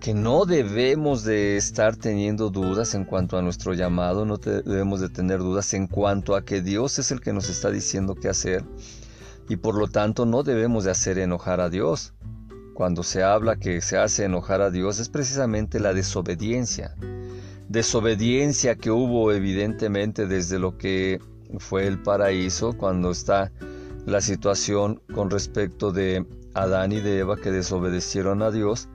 que 0.00 0.14
no 0.14 0.46
debemos 0.46 1.24
de 1.24 1.58
estar 1.58 1.94
teniendo 1.94 2.48
dudas 2.48 2.94
en 2.94 3.04
cuanto 3.04 3.36
a 3.36 3.42
nuestro 3.42 3.74
llamado, 3.74 4.24
no 4.24 4.38
debemos 4.38 5.00
de 5.00 5.10
tener 5.10 5.40
dudas 5.40 5.74
en 5.74 5.86
cuanto 5.86 6.34
a 6.34 6.42
que 6.42 6.62
Dios 6.62 6.98
es 6.98 7.10
el 7.10 7.20
que 7.20 7.34
nos 7.34 7.50
está 7.50 7.70
diciendo 7.70 8.14
qué 8.14 8.30
hacer 8.30 8.64
y 9.50 9.56
por 9.56 9.76
lo 9.76 9.88
tanto 9.88 10.24
no 10.24 10.42
debemos 10.42 10.84
de 10.84 10.90
hacer 10.90 11.18
enojar 11.18 11.60
a 11.60 11.68
Dios. 11.68 12.14
Cuando 12.72 13.02
se 13.02 13.22
habla 13.22 13.56
que 13.56 13.82
se 13.82 13.98
hace 13.98 14.24
enojar 14.24 14.62
a 14.62 14.70
Dios 14.70 15.00
es 15.00 15.10
precisamente 15.10 15.80
la 15.80 15.92
desobediencia. 15.92 16.94
Desobediencia 17.68 18.76
que 18.76 18.90
hubo 18.90 19.32
evidentemente 19.32 20.26
desde 20.26 20.58
lo 20.58 20.78
que 20.78 21.20
fue 21.58 21.86
el 21.86 22.02
paraíso 22.02 22.72
cuando 22.72 23.10
está 23.10 23.52
la 24.06 24.22
situación 24.22 25.02
con 25.12 25.28
respecto 25.28 25.92
de 25.92 26.24
Adán 26.54 26.92
y 26.92 27.00
de 27.00 27.18
Eva 27.18 27.36
que 27.36 27.50
desobedecieron 27.50 28.40
a 28.40 28.50
Dios 28.50 28.88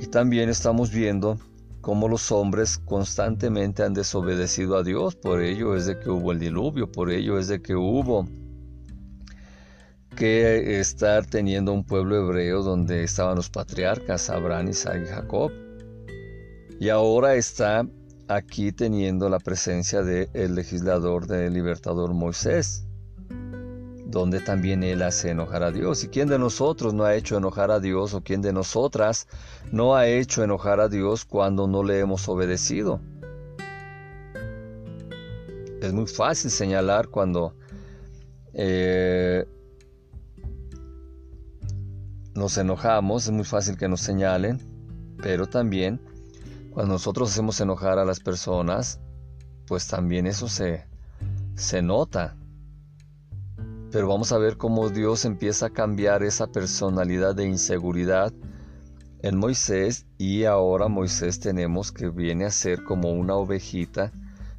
y 0.00 0.06
también 0.06 0.48
estamos 0.48 0.90
viendo 0.90 1.38
cómo 1.82 2.08
los 2.08 2.32
hombres 2.32 2.78
constantemente 2.78 3.82
han 3.82 3.92
desobedecido 3.92 4.76
a 4.76 4.82
Dios, 4.82 5.14
por 5.14 5.42
ello 5.42 5.76
es 5.76 5.86
de 5.86 5.98
que 5.98 6.08
hubo 6.08 6.32
el 6.32 6.38
diluvio, 6.38 6.90
por 6.90 7.10
ello 7.10 7.38
es 7.38 7.48
de 7.48 7.60
que 7.60 7.76
hubo 7.76 8.26
que 10.16 10.80
estar 10.80 11.26
teniendo 11.26 11.72
un 11.72 11.84
pueblo 11.84 12.16
hebreo 12.16 12.62
donde 12.62 13.04
estaban 13.04 13.36
los 13.36 13.50
patriarcas 13.50 14.30
Abraham, 14.30 14.68
Isaac 14.68 15.02
y 15.04 15.08
Jacob. 15.08 15.52
Y 16.78 16.88
ahora 16.88 17.34
está 17.34 17.86
aquí 18.28 18.72
teniendo 18.72 19.28
la 19.28 19.38
presencia 19.38 20.02
del 20.02 20.28
el 20.32 20.54
legislador, 20.54 21.26
del 21.26 21.52
libertador 21.52 22.14
Moisés 22.14 22.86
donde 24.10 24.40
también 24.40 24.82
Él 24.82 25.02
hace 25.02 25.30
enojar 25.30 25.62
a 25.62 25.70
Dios. 25.70 26.02
¿Y 26.02 26.08
quién 26.08 26.28
de 26.28 26.38
nosotros 26.38 26.92
no 26.92 27.04
ha 27.04 27.14
hecho 27.14 27.36
enojar 27.36 27.70
a 27.70 27.78
Dios 27.78 28.12
o 28.12 28.22
quién 28.22 28.42
de 28.42 28.52
nosotras 28.52 29.28
no 29.70 29.94
ha 29.94 30.08
hecho 30.08 30.42
enojar 30.42 30.80
a 30.80 30.88
Dios 30.88 31.24
cuando 31.24 31.68
no 31.68 31.84
le 31.84 32.00
hemos 32.00 32.28
obedecido? 32.28 33.00
Es 35.80 35.92
muy 35.92 36.06
fácil 36.06 36.50
señalar 36.50 37.08
cuando 37.08 37.54
eh, 38.52 39.46
nos 42.34 42.58
enojamos, 42.58 43.26
es 43.26 43.30
muy 43.30 43.44
fácil 43.44 43.78
que 43.78 43.88
nos 43.88 44.00
señalen, 44.00 44.58
pero 45.22 45.46
también 45.46 46.00
cuando 46.70 46.94
nosotros 46.94 47.30
hacemos 47.30 47.60
enojar 47.60 47.98
a 47.98 48.04
las 48.04 48.20
personas, 48.20 49.00
pues 49.66 49.86
también 49.86 50.26
eso 50.26 50.48
se, 50.48 50.84
se 51.54 51.80
nota 51.80 52.36
pero 53.90 54.06
vamos 54.06 54.32
a 54.32 54.38
ver 54.38 54.56
cómo 54.56 54.88
Dios 54.88 55.24
empieza 55.24 55.66
a 55.66 55.70
cambiar 55.70 56.22
esa 56.22 56.46
personalidad 56.46 57.34
de 57.34 57.46
inseguridad 57.46 58.32
en 59.22 59.36
Moisés 59.36 60.06
y 60.16 60.44
ahora 60.44 60.88
Moisés 60.88 61.40
tenemos 61.40 61.90
que 61.92 62.08
viene 62.08 62.44
a 62.44 62.50
ser 62.50 62.84
como 62.84 63.10
una 63.10 63.34
ovejita 63.34 64.12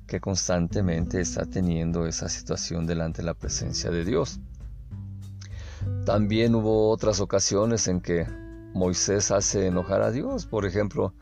que 0.05 0.19
constantemente 0.19 1.21
está 1.21 1.45
teniendo 1.45 2.05
esa 2.05 2.27
situación 2.27 2.85
delante 2.85 3.21
de 3.21 3.27
la 3.27 3.33
presencia 3.33 3.89
de 3.89 4.03
Dios. 4.03 4.39
También 6.05 6.53
hubo 6.53 6.89
otras 6.89 7.21
ocasiones 7.21 7.87
en 7.87 8.01
que 8.01 8.27
Moisés 8.73 9.31
hace 9.31 9.67
enojar 9.67 10.01
a 10.01 10.11
Dios, 10.11 10.45
por 10.45 10.65
ejemplo, 10.65 11.13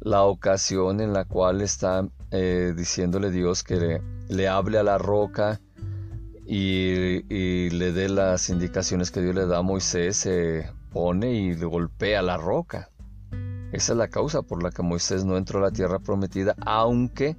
la 0.00 0.22
ocasión 0.22 1.00
en 1.00 1.12
la 1.12 1.26
cual 1.26 1.60
está 1.60 2.08
eh, 2.30 2.72
diciéndole 2.74 3.30
Dios 3.30 3.62
que 3.62 4.00
le 4.28 4.48
hable 4.48 4.78
a 4.78 4.82
la 4.82 4.96
roca 4.96 5.60
y, 6.52 7.70
le 7.70 7.92
dé 7.92 8.08
las 8.08 8.50
indicaciones 8.50 9.12
que 9.12 9.22
Dios 9.22 9.36
le 9.36 9.46
da 9.46 9.58
a 9.58 9.62
Moisés, 9.62 10.16
se 10.16 10.68
pone 10.90 11.32
y 11.32 11.54
le 11.54 11.64
golpea 11.64 12.22
la 12.22 12.36
roca. 12.38 12.90
Esa 13.72 13.92
es 13.92 13.96
la 13.96 14.08
causa 14.08 14.42
por 14.42 14.60
la 14.60 14.72
que 14.72 14.82
Moisés 14.82 15.24
no 15.24 15.36
entró 15.36 15.60
a 15.60 15.62
la 15.62 15.70
tierra 15.70 16.00
prometida, 16.00 16.56
aunque 16.66 17.36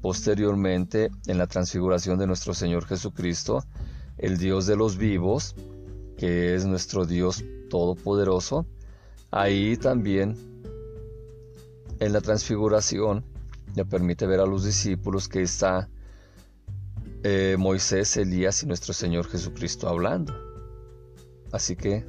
posteriormente 0.00 1.10
en 1.26 1.36
la 1.36 1.46
transfiguración 1.46 2.18
de 2.18 2.26
nuestro 2.26 2.54
Señor 2.54 2.86
Jesucristo, 2.86 3.62
el 4.16 4.38
Dios 4.38 4.66
de 4.66 4.76
los 4.76 4.96
vivos, 4.96 5.54
que 6.16 6.54
es 6.54 6.64
nuestro 6.64 7.04
Dios 7.04 7.44
todopoderoso, 7.68 8.64
ahí 9.30 9.76
también 9.76 10.34
en 12.00 12.12
la 12.14 12.22
transfiguración 12.22 13.22
le 13.74 13.84
permite 13.84 14.26
ver 14.26 14.40
a 14.40 14.46
los 14.46 14.64
discípulos 14.64 15.28
que 15.28 15.42
está 15.42 15.90
eh, 17.28 17.56
Moisés, 17.58 18.16
Elías 18.16 18.62
y 18.62 18.66
nuestro 18.66 18.94
Señor 18.94 19.26
Jesucristo 19.26 19.88
hablando. 19.88 20.32
Así 21.50 21.74
que 21.74 22.06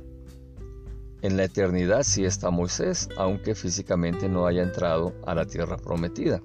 en 1.23 1.37
la 1.37 1.45
eternidad 1.45 2.03
sí 2.03 2.23
está 2.23 2.51
Moisés, 2.51 3.09
aunque 3.17 3.55
físicamente 3.55 4.29
no 4.29 4.45
haya 4.45 4.61
entrado 4.61 5.15
a 5.25 5.33
la 5.33 5.47
tierra 5.47 5.77
prometida. 5.77 6.39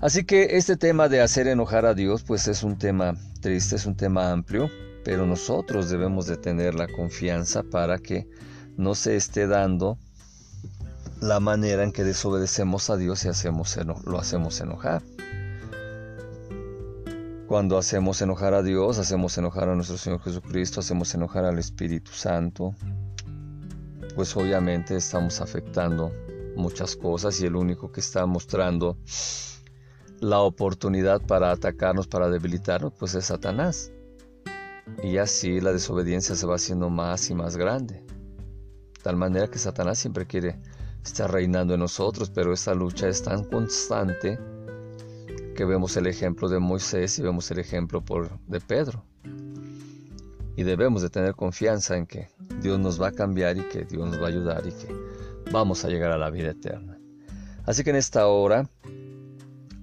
Así 0.00 0.22
que 0.22 0.56
este 0.56 0.76
tema 0.76 1.08
de 1.08 1.20
hacer 1.20 1.48
enojar 1.48 1.84
a 1.84 1.94
Dios 1.94 2.22
pues 2.22 2.46
es 2.46 2.62
un 2.62 2.78
tema 2.78 3.16
triste, 3.40 3.74
es 3.74 3.86
un 3.86 3.96
tema 3.96 4.30
amplio, 4.30 4.70
pero 5.02 5.26
nosotros 5.26 5.90
debemos 5.90 6.26
de 6.26 6.36
tener 6.36 6.76
la 6.76 6.86
confianza 6.86 7.64
para 7.64 7.98
que 7.98 8.28
no 8.76 8.94
se 8.94 9.16
esté 9.16 9.48
dando 9.48 9.98
la 11.20 11.40
manera 11.40 11.82
en 11.82 11.90
que 11.90 12.04
desobedecemos 12.04 12.88
a 12.88 12.96
Dios 12.96 13.24
y 13.24 13.28
hacemos, 13.30 13.76
lo 14.06 14.20
hacemos 14.20 14.60
enojar. 14.60 15.02
Cuando 17.50 17.78
hacemos 17.78 18.22
enojar 18.22 18.54
a 18.54 18.62
Dios, 18.62 19.00
hacemos 19.00 19.36
enojar 19.36 19.68
a 19.68 19.74
nuestro 19.74 19.98
Señor 19.98 20.20
Jesucristo, 20.20 20.78
hacemos 20.78 21.12
enojar 21.16 21.44
al 21.44 21.58
Espíritu 21.58 22.12
Santo, 22.12 22.76
pues 24.14 24.36
obviamente 24.36 24.94
estamos 24.94 25.40
afectando 25.40 26.12
muchas 26.54 26.94
cosas 26.94 27.40
y 27.40 27.46
el 27.46 27.56
único 27.56 27.90
que 27.90 27.98
está 27.98 28.24
mostrando 28.24 28.98
la 30.20 30.38
oportunidad 30.38 31.22
para 31.22 31.50
atacarnos, 31.50 32.06
para 32.06 32.28
debilitarnos, 32.28 32.92
pues 32.96 33.16
es 33.16 33.24
Satanás. 33.24 33.90
Y 35.02 35.16
así 35.16 35.60
la 35.60 35.72
desobediencia 35.72 36.36
se 36.36 36.46
va 36.46 36.54
haciendo 36.54 36.88
más 36.88 37.30
y 37.30 37.34
más 37.34 37.56
grande. 37.56 37.94
De 37.94 39.02
tal 39.02 39.16
manera 39.16 39.48
que 39.48 39.58
Satanás 39.58 39.98
siempre 39.98 40.24
quiere 40.24 40.60
estar 41.04 41.28
reinando 41.28 41.74
en 41.74 41.80
nosotros, 41.80 42.30
pero 42.30 42.52
esta 42.52 42.74
lucha 42.74 43.08
es 43.08 43.24
tan 43.24 43.42
constante 43.42 44.38
que 45.60 45.66
vemos 45.66 45.94
el 45.98 46.06
ejemplo 46.06 46.48
de 46.48 46.58
Moisés 46.58 47.18
y 47.18 47.22
vemos 47.22 47.50
el 47.50 47.58
ejemplo 47.58 48.02
de 48.46 48.60
Pedro. 48.62 49.04
Y 50.56 50.62
debemos 50.62 51.02
de 51.02 51.10
tener 51.10 51.34
confianza 51.34 51.98
en 51.98 52.06
que 52.06 52.30
Dios 52.62 52.78
nos 52.78 52.98
va 52.98 53.08
a 53.08 53.12
cambiar 53.12 53.58
y 53.58 53.68
que 53.68 53.84
Dios 53.84 54.08
nos 54.08 54.18
va 54.18 54.24
a 54.24 54.28
ayudar 54.28 54.66
y 54.66 54.70
que 54.70 54.88
vamos 55.52 55.84
a 55.84 55.88
llegar 55.88 56.12
a 56.12 56.16
la 56.16 56.30
vida 56.30 56.52
eterna. 56.52 56.98
Así 57.66 57.84
que 57.84 57.90
en 57.90 57.96
esta 57.96 58.26
hora 58.26 58.70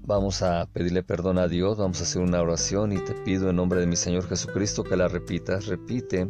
vamos 0.02 0.42
a 0.42 0.66
pedirle 0.74 1.04
perdón 1.04 1.38
a 1.38 1.48
Dios, 1.48 1.78
vamos 1.78 2.00
a 2.00 2.06
hacer 2.06 2.24
una 2.24 2.42
oración 2.42 2.92
y 2.92 2.98
te 2.98 3.14
pido 3.14 3.48
en 3.52 3.58
nombre 3.58 3.80
de 3.80 3.86
mi 3.86 3.98
Señor 3.98 4.28
Jesucristo 4.28 4.84
que 4.84 4.98
la 4.98 5.08
repitas. 5.08 5.68
Repite, 5.68 6.28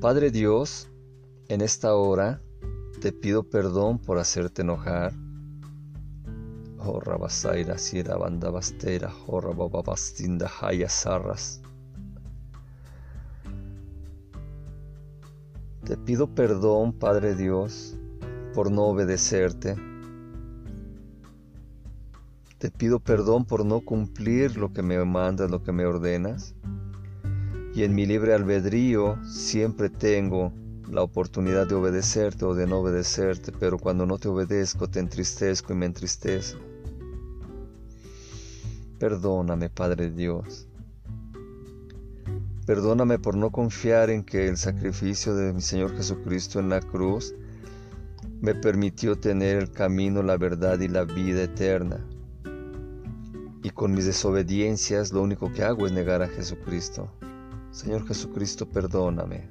Padre 0.00 0.30
Dios, 0.30 0.88
en 1.48 1.60
esta 1.60 1.94
hora 1.94 2.40
te 3.02 3.12
pido 3.12 3.42
perdón 3.42 3.98
por 3.98 4.18
hacerte 4.18 4.62
enojar 4.62 5.12
Horra 6.86 7.16
basaira 7.16 7.78
sira 7.78 8.16
banda 8.18 8.50
bastera, 8.50 9.10
horra 9.26 9.52
babastinda 9.54 10.50
haya 10.60 10.88
sarras. 10.88 11.62
Te 15.84 15.96
pido 15.96 16.34
perdón, 16.34 16.92
Padre 16.92 17.34
Dios, 17.34 17.96
por 18.54 18.70
no 18.70 18.82
obedecerte. 18.84 19.76
Te 22.58 22.70
pido 22.70 23.00
perdón 23.00 23.46
por 23.46 23.64
no 23.64 23.80
cumplir 23.80 24.58
lo 24.58 24.72
que 24.72 24.82
me 24.82 25.02
mandas, 25.04 25.50
lo 25.50 25.62
que 25.62 25.72
me 25.72 25.86
ordenas. 25.86 26.54
Y 27.74 27.84
en 27.84 27.94
mi 27.94 28.04
libre 28.04 28.34
albedrío 28.34 29.18
siempre 29.24 29.88
tengo 29.88 30.52
la 30.90 31.02
oportunidad 31.02 31.66
de 31.66 31.74
obedecerte 31.76 32.44
o 32.44 32.54
de 32.54 32.66
no 32.66 32.80
obedecerte, 32.80 33.52
pero 33.52 33.78
cuando 33.78 34.04
no 34.04 34.18
te 34.18 34.28
obedezco 34.28 34.88
te 34.88 35.00
entristezco 35.00 35.72
y 35.72 35.76
me 35.76 35.86
entristezco. 35.86 36.73
Perdóname, 38.98 39.70
Padre 39.70 40.10
Dios. 40.10 40.68
Perdóname 42.66 43.18
por 43.18 43.36
no 43.36 43.50
confiar 43.50 44.08
en 44.08 44.24
que 44.24 44.48
el 44.48 44.56
sacrificio 44.56 45.34
de 45.34 45.52
mi 45.52 45.60
Señor 45.60 45.96
Jesucristo 45.96 46.60
en 46.60 46.68
la 46.68 46.80
cruz 46.80 47.34
me 48.40 48.54
permitió 48.54 49.16
tener 49.16 49.58
el 49.58 49.70
camino, 49.70 50.22
la 50.22 50.36
verdad 50.36 50.78
y 50.80 50.88
la 50.88 51.04
vida 51.04 51.42
eterna. 51.42 52.06
Y 53.62 53.70
con 53.70 53.92
mis 53.92 54.06
desobediencias 54.06 55.12
lo 55.12 55.22
único 55.22 55.52
que 55.52 55.64
hago 55.64 55.86
es 55.86 55.92
negar 55.92 56.22
a 56.22 56.28
Jesucristo. 56.28 57.10
Señor 57.70 58.06
Jesucristo, 58.06 58.68
perdóname 58.68 59.48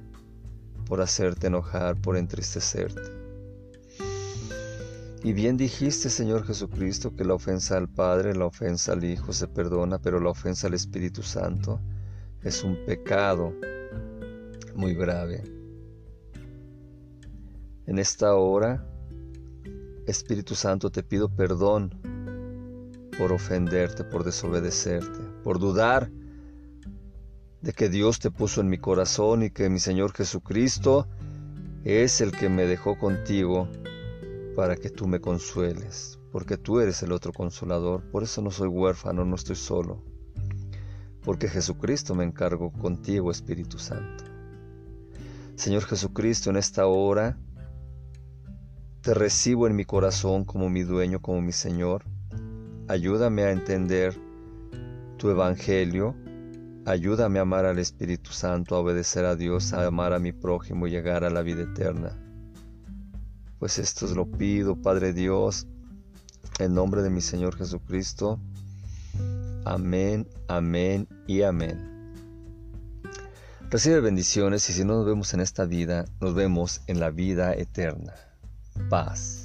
por 0.86 1.00
hacerte 1.00 1.48
enojar, 1.48 1.96
por 1.96 2.16
entristecerte. 2.16 3.23
Y 5.24 5.32
bien 5.32 5.56
dijiste, 5.56 6.10
Señor 6.10 6.44
Jesucristo, 6.44 7.16
que 7.16 7.24
la 7.24 7.32
ofensa 7.32 7.78
al 7.78 7.88
Padre, 7.88 8.36
la 8.36 8.44
ofensa 8.44 8.92
al 8.92 9.04
Hijo 9.04 9.32
se 9.32 9.48
perdona, 9.48 9.98
pero 9.98 10.20
la 10.20 10.28
ofensa 10.28 10.66
al 10.66 10.74
Espíritu 10.74 11.22
Santo, 11.22 11.80
es 12.42 12.62
un 12.62 12.76
pecado 12.84 13.54
muy 14.76 14.94
grave. 14.94 15.42
En 17.86 17.98
esta 17.98 18.34
hora, 18.34 18.86
Espíritu 20.06 20.54
Santo, 20.54 20.90
te 20.90 21.02
pido 21.02 21.30
perdón 21.30 21.94
por 23.16 23.32
ofenderte, 23.32 24.04
por 24.04 24.24
desobedecerte, 24.24 25.20
por 25.42 25.58
dudar 25.58 26.10
de 27.62 27.72
que 27.72 27.88
Dios 27.88 28.18
te 28.18 28.30
puso 28.30 28.60
en 28.60 28.68
mi 28.68 28.76
corazón 28.76 29.42
y 29.42 29.48
que 29.48 29.70
mi 29.70 29.78
Señor 29.78 30.12
Jesucristo 30.12 31.08
es 31.82 32.20
el 32.20 32.30
que 32.30 32.50
me 32.50 32.66
dejó 32.66 32.98
contigo 32.98 33.70
para 34.54 34.76
que 34.76 34.90
tú 34.90 35.06
me 35.06 35.20
consueles, 35.20 36.18
porque 36.32 36.56
tú 36.56 36.80
eres 36.80 37.02
el 37.02 37.12
otro 37.12 37.32
consolador, 37.32 38.02
por 38.10 38.22
eso 38.22 38.42
no 38.42 38.50
soy 38.50 38.68
huérfano, 38.68 39.24
no 39.24 39.34
estoy 39.36 39.56
solo, 39.56 40.02
porque 41.24 41.48
Jesucristo 41.48 42.14
me 42.14 42.24
encargó 42.24 42.72
contigo, 42.72 43.30
Espíritu 43.30 43.78
Santo. 43.78 44.24
Señor 45.56 45.84
Jesucristo, 45.84 46.50
en 46.50 46.56
esta 46.56 46.86
hora 46.86 47.38
te 49.02 49.14
recibo 49.14 49.66
en 49.66 49.76
mi 49.76 49.84
corazón 49.84 50.44
como 50.44 50.70
mi 50.70 50.82
dueño, 50.82 51.20
como 51.20 51.42
mi 51.42 51.52
Señor. 51.52 52.04
Ayúdame 52.88 53.42
a 53.44 53.52
entender 53.52 54.18
tu 55.18 55.30
evangelio. 55.30 56.14
Ayúdame 56.86 57.38
a 57.38 57.42
amar 57.42 57.66
al 57.66 57.78
Espíritu 57.78 58.32
Santo, 58.32 58.74
a 58.74 58.80
obedecer 58.80 59.26
a 59.26 59.36
Dios, 59.36 59.72
a 59.72 59.86
amar 59.86 60.12
a 60.12 60.18
mi 60.18 60.32
prójimo 60.32 60.86
y 60.86 60.90
llegar 60.90 61.22
a 61.24 61.30
la 61.30 61.42
vida 61.42 61.62
eterna. 61.62 62.23
Pues 63.64 63.78
esto 63.78 64.06
lo 64.08 64.26
pido, 64.26 64.76
Padre 64.76 65.14
Dios, 65.14 65.66
en 66.58 66.74
nombre 66.74 67.00
de 67.00 67.08
mi 67.08 67.22
Señor 67.22 67.56
Jesucristo. 67.56 68.38
Amén, 69.64 70.28
amén 70.48 71.08
y 71.26 71.40
amén. 71.40 72.12
Recibe 73.70 74.00
bendiciones 74.00 74.68
y 74.68 74.74
si 74.74 74.84
no 74.84 74.96
nos 74.96 75.06
vemos 75.06 75.32
en 75.32 75.40
esta 75.40 75.64
vida, 75.64 76.04
nos 76.20 76.34
vemos 76.34 76.82
en 76.88 77.00
la 77.00 77.08
vida 77.08 77.54
eterna. 77.54 78.12
Paz. 78.90 79.43